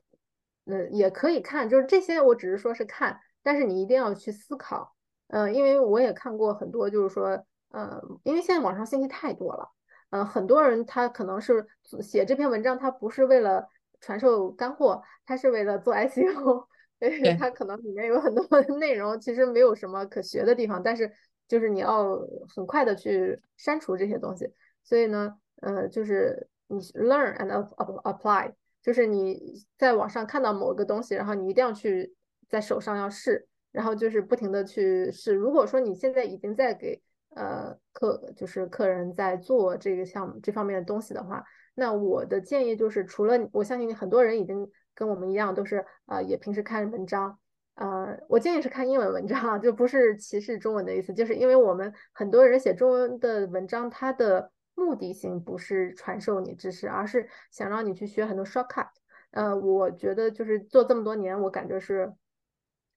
[0.67, 4.95] 嗯，也可以看，就是这些，我只是说是看，但是你一定要去思考，
[5.29, 9.71] 呃，因为我也看过很多，就是说，呃，因为现在网上信息太多了，
[10.11, 11.67] 嗯，很多人他可能是
[12.01, 13.69] 写这篇文章，他不是为了
[14.01, 16.67] 传授干货，他是为了做 SEO，
[16.99, 18.45] 对，他可能里面有很多
[18.79, 21.13] 内容其实没有什么可学的地方，但是
[21.47, 22.19] 就是你要
[22.55, 24.53] 很快的去删除这些东西，
[24.83, 27.69] 所以呢，呃，就是你 learn and
[28.03, 28.53] apply。
[28.81, 32.15] 就是你在网上看到某个东西，然后你一定要去
[32.49, 35.35] 在手上要试，然后就是不停的去试。
[35.35, 37.03] 如果说你现在已经在给
[37.35, 47.39] 呃客就是客人在做这个项目这方面的东西的话，那我的建议就是，除了我相信很多人已经跟我们一样，都是呃也平时看文章，
[47.75, 54.51] 呃，我建议是看英文文章，就不是歧视中文的意思，就是因为我们很多人写中文的文章，它的。
[54.81, 58.87] 目的性不是传授你知识，而是想让你去学很多 shortcut。
[59.33, 62.15] 呃，我觉得就是做这么多年，我感觉是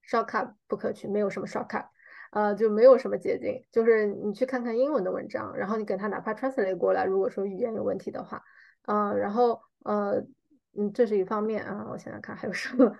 [0.08, 1.86] shortcut 不可取，没有什么 shortcut，
[2.32, 3.64] 呃，就没有什么捷径。
[3.70, 8.42] 就是你去看看英文的文章，然后你给他哪怕 translate 过来，如果说语言有问题的话，
[8.84, 10.22] 呃，然后呃，
[10.76, 11.86] 嗯，这是一方面啊。
[11.90, 12.92] 我想想看还有什么，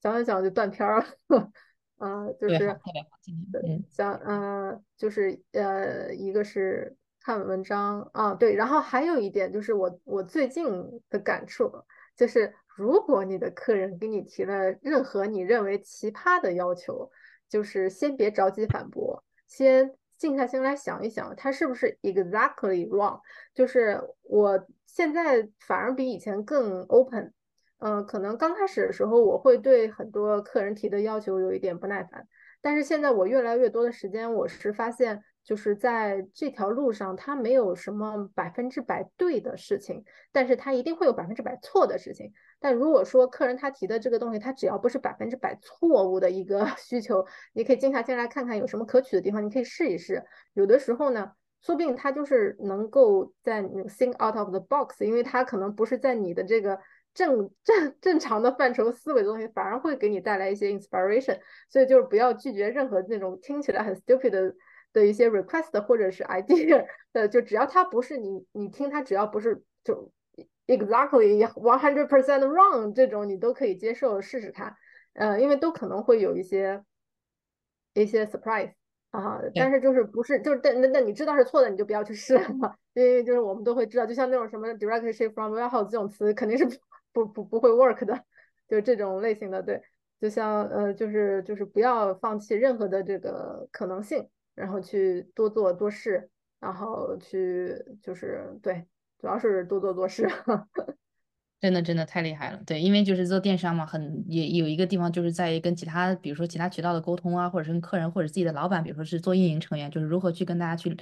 [0.00, 1.06] 讲讲讲就断片儿了。
[1.96, 2.58] 啊，就是
[3.50, 6.96] 对，像呃，就是呃，一个是。
[7.22, 10.66] 看文章啊，对，然后还有一点就是我我最近
[11.10, 11.70] 的感触，
[12.16, 17.10] 就是如果你的客人给你提了任何你认为奇葩的要求，
[17.50, 23.20] 就是先别着急反驳，先静下心来想一想，他是不是 exactly wrong。
[23.54, 27.34] 就是我现在反而比以前更 open，
[27.80, 32.26] 嗯，可能刚开始的时候我会对很多客人提的要求有一点不耐烦，
[32.62, 35.22] 但是现在我越来越多的时间，我是发现。
[35.42, 42.30] 就是在这条路上，它没有什么百分之百对的事情，但是它一定会有百分之百错的事情。
[42.60, 50.24] 但如果说客人他提的这个东西，他只要不是百分之百错误的一个 需求，你可以静下心来看看有什么可取的地方，你可以试一试。
[50.52, 51.32] 有的时候呢，
[51.62, 56.78] 说不定他就是能够在 think out of the box，因为他可能不是在你的这个
[57.14, 61.38] 正正正常的范畴思维的东西，反而会给你带来一些 inspiration。
[61.68, 64.54] 所以就是不要拒绝任何那种听起来很 stupid 的。
[64.92, 70.10] 的一些 request 或者是 idea 呃，就只要它不是你你听它只要不是就
[70.76, 74.76] exactly one hundred percent wrong 这种你都可以接受试试看，
[75.14, 76.82] 呃，因为都可能会有一些
[77.94, 78.72] 一些 surprise
[79.10, 86.64] 啊，但是就是不是就是但那那你知道是错的你就不要去试了，因为就是我们都会知道，就像那种什么 directly from warehouse 这种词肯定是
[87.12, 88.24] 不不不会 work 的，
[88.68, 89.82] 就这种类型的对，
[90.20, 94.28] 就像呃就是就是不要放弃任何的这个可能性。
[94.56, 98.84] 然后去多做多试，然后去就是对，
[99.20, 100.28] 主要是多做多试。
[101.60, 110.96] 真的真的太厉害了，对，因为就是做电商嘛，很也有一个地方就是在于跟其他，比如说其他渠道的沟通啊，或者是跟客人或者自己的老板，比如说是做运营成员，就是如何去跟大家去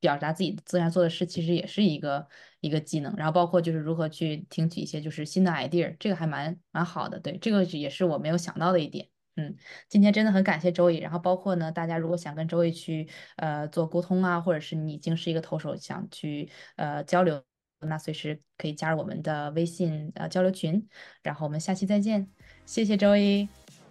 [0.00, 2.26] 表达自己自然做的事，其实也是一个
[2.60, 3.14] 一个技能。
[3.18, 9.08] 然后包括就是如何去听取一些就是新的 idea，这个还蛮蛮好的，对，这个也是我没有想到的一点。
[9.36, 9.54] 嗯，
[9.90, 13.06] 今天真的很感谢周易，然后包括呢，大家如果想跟周易去
[13.36, 17.44] 呃做沟通啊，或者是你已经是一个投手，想去呃交流，
[17.80, 20.86] 那随时可以加入我们的微信呃交流群，
[21.22, 22.28] 然后我们下期再见，
[22.66, 23.48] 谢谢周一，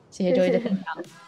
[0.10, 1.27] 谢谢周一的分享。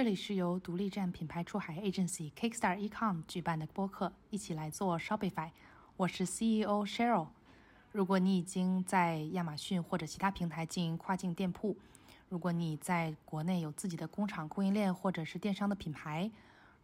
[0.00, 5.50] 这里是由独立站品牌出海 agency Kickstar Ecom 举办的播客，一起来做 Shopify。
[5.98, 7.26] 我是 CEO Cheryl。
[7.92, 11.76] 如果你已经在亚马逊或者其他平台经营跨境店铺，
[12.30, 16.30] 如果你在国内有自己的工厂、供应链或者是电商的品牌，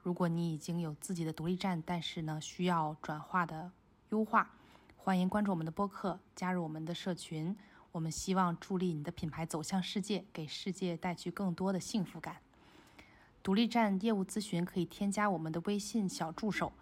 [0.03, 3.73] 如果你已经有自己的独立站，但是呢需要转化的
[4.11, 4.51] 优化，
[4.99, 7.57] 欢迎关注我们的播客，加入我们的社群。
[7.93, 12.37] 我们希望助力你的品牌走向世界，给世界带去更多的幸福感。
[13.47, 16.73] 独立站业务咨询可以添加我们的微信小助手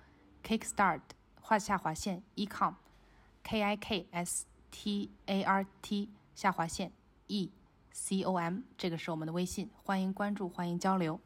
[0.43, 1.03] ，Kickstart
[1.39, 6.91] 画下划线 ecom，K I K S T A R T 下划线
[7.27, 7.51] E
[7.93, 11.21] C O M，这个是我们的微信，欢迎关注，欢迎交流。